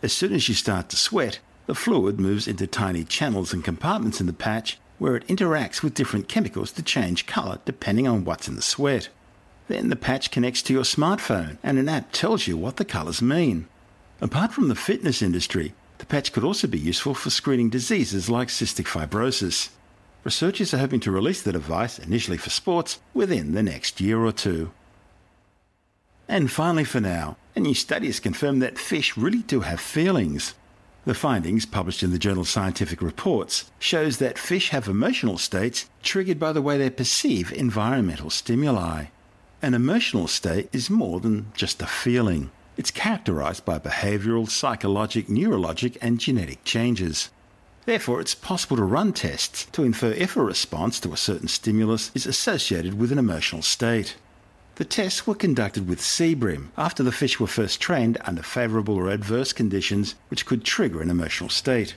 As 0.02 0.14
soon 0.14 0.32
as 0.32 0.48
you 0.48 0.56
start 0.56 0.88
to 0.88 0.96
sweat, 0.96 1.40
the 1.66 1.76
fluid 1.76 2.18
moves 2.18 2.48
into 2.48 2.66
tiny 2.66 3.04
channels 3.04 3.52
and 3.52 3.62
compartments 3.62 4.22
in 4.22 4.28
the 4.28 4.32
patch 4.32 4.80
where 5.00 5.18
it 5.18 5.28
interacts 5.28 5.84
with 5.84 5.96
different 5.96 6.30
chemicals 6.30 6.72
to 6.72 6.82
change 6.82 7.26
colour 7.26 7.60
depending 7.66 8.08
on 8.08 8.24
what's 8.24 8.48
in 8.48 8.56
the 8.56 8.62
sweat. 8.62 9.10
Then 9.68 9.90
the 9.90 9.98
patch 9.98 10.32
connects 10.32 10.62
to 10.62 10.74
your 10.74 10.84
smartphone 10.84 11.58
and 11.62 11.78
an 11.78 11.90
app 11.90 12.14
tells 12.14 12.48
you 12.48 12.56
what 12.56 12.78
the 12.78 12.86
colours 12.86 13.22
mean. 13.22 13.68
Apart 14.22 14.54
from 14.54 14.70
the 14.70 14.76
fitness 14.76 15.22
industry, 15.22 15.74
the 15.98 16.06
patch 16.06 16.32
could 16.32 16.46
also 16.46 16.68
be 16.68 16.80
useful 16.80 17.16
for 17.16 17.32
screening 17.32 17.70
diseases 17.70 18.30
like 18.30 18.48
cystic 18.48 18.86
fibrosis. 18.86 19.72
Researchers 20.24 20.74
are 20.74 20.78
hoping 20.78 21.00
to 21.00 21.12
release 21.12 21.42
the 21.42 21.52
device, 21.52 21.98
initially 21.98 22.38
for 22.38 22.52
sports, 22.52 23.00
within 23.14 23.54
the 23.54 23.64
next 23.64 24.00
year 24.00 24.20
or 24.20 24.32
two. 24.32 24.72
And 26.28 26.52
finally, 26.52 26.84
for 26.84 27.02
now, 27.02 27.38
a 27.56 27.60
new 27.60 27.74
study 27.74 28.06
has 28.06 28.20
confirmed 28.20 28.62
that 28.62 28.78
fish 28.78 29.18
really 29.18 29.40
do 29.40 29.62
have 29.62 29.80
feelings. 29.82 30.54
The 31.06 31.16
findings, 31.16 31.66
published 31.66 32.04
in 32.04 32.12
the 32.12 32.20
journal 32.20 32.46
Scientific 32.46 33.02
Reports, 33.02 33.72
shows 33.80 34.18
that 34.18 34.38
fish 34.38 34.70
have 34.70 34.88
emotional 34.88 35.40
states 35.40 35.90
triggered 36.04 36.40
by 36.40 36.54
the 36.54 36.62
way 36.62 36.78
they 36.78 36.92
perceive 36.92 37.52
environmental 37.52 38.30
stimuli. 38.30 39.06
An 39.64 39.74
emotional 39.74 40.28
state 40.28 40.70
is 40.72 40.90
more 40.90 41.20
than 41.20 41.52
just 41.56 41.82
a 41.82 41.88
feeling. 41.88 42.52
It's 42.78 42.92
characterized 42.92 43.66
by 43.66 43.80
behavioral, 43.80 44.48
psychologic, 44.48 45.28
neurologic, 45.28 45.98
and 46.02 46.20
genetic 46.20 46.64
changes. 46.64 47.30
Therefore, 47.86 48.22
it's 48.22 48.36
possible 48.36 48.78
to 48.78 48.84
run 48.84 49.12
tests 49.12 49.66
to 49.72 49.84
infer 49.84 50.12
if 50.12 50.36
a 50.36 50.44
response 50.44 51.00
to 51.00 51.14
a 51.14 51.18
certain 51.18 51.48
stimulus 51.48 52.12
is 52.14 52.28
associated 52.28 53.00
with 53.00 53.12
an 53.12 53.18
emotional 53.18 53.64
state. 53.64 54.16
The 54.76 54.86
tests 54.86 55.26
were 55.26 55.36
conducted 55.36 55.88
with 55.88 56.02
sea 56.02 56.36
bream 56.36 56.72
after 56.78 57.02
the 57.02 57.12
fish 57.12 57.40
were 57.40 57.48
first 57.48 57.82
trained 57.82 58.18
under 58.24 58.44
favourable 58.44 58.96
or 58.96 59.10
adverse 59.10 59.52
conditions 59.52 60.16
which 60.30 60.46
could 60.46 60.64
trigger 60.64 61.02
an 61.02 61.10
emotional 61.10 61.50
state. 61.50 61.96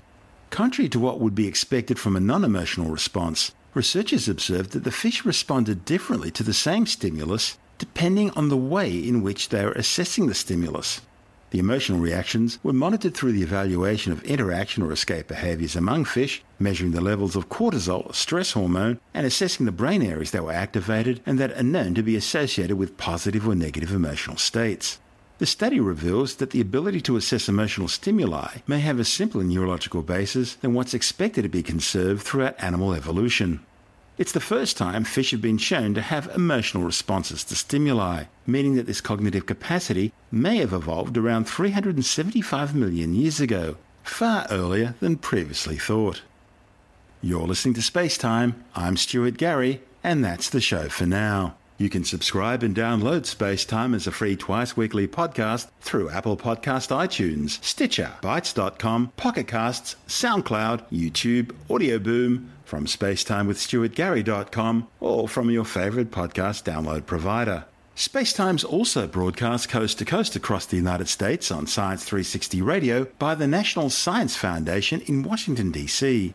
Contrary 0.50 0.88
to 0.88 0.98
what 0.98 1.20
would 1.20 1.34
be 1.34 1.46
expected 1.46 1.98
from 1.98 2.16
a 2.16 2.20
non 2.20 2.44
emotional 2.44 2.90
response, 2.90 3.52
researchers 3.74 4.28
observed 4.28 4.70
that 4.70 4.84
the 4.84 4.90
fish 4.90 5.24
responded 5.24 5.84
differently 5.84 6.30
to 6.30 6.42
the 6.42 6.54
same 6.54 6.86
stimulus 6.86 7.58
depending 7.78 8.30
on 8.30 8.48
the 8.48 8.56
way 8.56 8.90
in 8.96 9.22
which 9.22 9.48
they 9.50 9.62
are 9.62 9.72
assessing 9.72 10.26
the 10.26 10.34
stimulus. 10.34 11.00
The 11.54 11.60
emotional 11.60 12.00
reactions 12.00 12.58
were 12.64 12.72
monitored 12.72 13.14
through 13.14 13.30
the 13.30 13.44
evaluation 13.44 14.10
of 14.10 14.24
interaction 14.24 14.82
or 14.82 14.90
escape 14.90 15.28
behaviours 15.28 15.76
among 15.76 16.04
fish, 16.04 16.42
measuring 16.58 16.90
the 16.90 17.00
levels 17.00 17.36
of 17.36 17.48
cortisol, 17.48 18.12
stress 18.12 18.50
hormone, 18.54 18.98
and 19.14 19.24
assessing 19.24 19.64
the 19.64 19.70
brain 19.70 20.02
areas 20.02 20.32
that 20.32 20.42
were 20.42 20.50
activated 20.50 21.20
and 21.24 21.38
that 21.38 21.52
are 21.52 21.62
known 21.62 21.94
to 21.94 22.02
be 22.02 22.16
associated 22.16 22.76
with 22.76 22.96
positive 22.96 23.46
or 23.46 23.54
negative 23.54 23.92
emotional 23.92 24.36
states. 24.36 24.98
The 25.38 25.46
study 25.46 25.78
reveals 25.78 26.34
that 26.38 26.50
the 26.50 26.60
ability 26.60 27.00
to 27.02 27.16
assess 27.16 27.48
emotional 27.48 27.86
stimuli 27.86 28.56
may 28.66 28.80
have 28.80 28.98
a 28.98 29.04
simpler 29.04 29.44
neurological 29.44 30.02
basis 30.02 30.56
than 30.56 30.74
what's 30.74 30.92
expected 30.92 31.42
to 31.42 31.48
be 31.48 31.62
conserved 31.62 32.22
throughout 32.22 32.60
animal 32.60 32.94
evolution. 32.94 33.64
It's 34.16 34.30
the 34.30 34.38
first 34.38 34.76
time 34.76 35.02
fish 35.02 35.32
have 35.32 35.42
been 35.42 35.58
shown 35.58 35.92
to 35.94 36.00
have 36.00 36.30
emotional 36.36 36.84
responses 36.84 37.42
to 37.44 37.56
stimuli, 37.56 38.24
meaning 38.46 38.76
that 38.76 38.86
this 38.86 39.00
cognitive 39.00 39.44
capacity 39.44 40.12
may 40.30 40.58
have 40.58 40.72
evolved 40.72 41.18
around 41.18 41.48
375 41.48 42.76
million 42.76 43.12
years 43.12 43.40
ago, 43.40 43.76
far 44.04 44.46
earlier 44.50 44.94
than 45.00 45.16
previously 45.16 45.76
thought. 45.76 46.22
You're 47.22 47.48
listening 47.48 47.74
to 47.74 47.82
Space 47.82 48.16
Time. 48.16 48.64
I'm 48.76 48.96
Stuart 48.96 49.36
Gary, 49.36 49.80
and 50.04 50.24
that's 50.24 50.48
the 50.48 50.60
show 50.60 50.88
for 50.88 51.06
now. 51.06 51.56
You 51.76 51.90
can 51.90 52.04
subscribe 52.04 52.62
and 52.62 52.76
download 52.76 53.26
Space 53.26 53.64
Time 53.64 53.94
as 53.94 54.06
a 54.06 54.12
free 54.12 54.36
twice 54.36 54.76
weekly 54.76 55.08
podcast 55.08 55.66
through 55.80 56.10
Apple 56.10 56.36
Podcast 56.36 56.94
iTunes, 56.94 57.60
Stitcher, 57.64 58.12
Bitesz.com, 58.22 59.10
Pocket 59.16 59.48
Casts, 59.48 59.96
SoundCloud, 60.06 60.84
YouTube, 60.92 61.50
Audio 61.68 61.98
Boom, 61.98 62.52
from 62.64 62.86
spacetimewithstuartgary.com 62.86 64.88
or 65.00 65.28
from 65.28 65.50
your 65.50 65.64
favorite 65.64 66.10
podcast 66.10 66.64
download 66.64 67.06
provider. 67.06 67.64
Spacetime's 67.96 68.64
also 68.64 69.06
broadcast 69.06 69.68
coast 69.68 69.98
to 69.98 70.04
coast 70.04 70.34
across 70.34 70.66
the 70.66 70.76
United 70.76 71.08
States 71.08 71.52
on 71.52 71.68
Science 71.68 72.02
360 72.02 72.60
Radio 72.60 73.04
by 73.20 73.36
the 73.36 73.46
National 73.46 73.88
Science 73.88 74.34
Foundation 74.34 75.00
in 75.02 75.22
Washington, 75.22 75.70
D.C. 75.70 76.34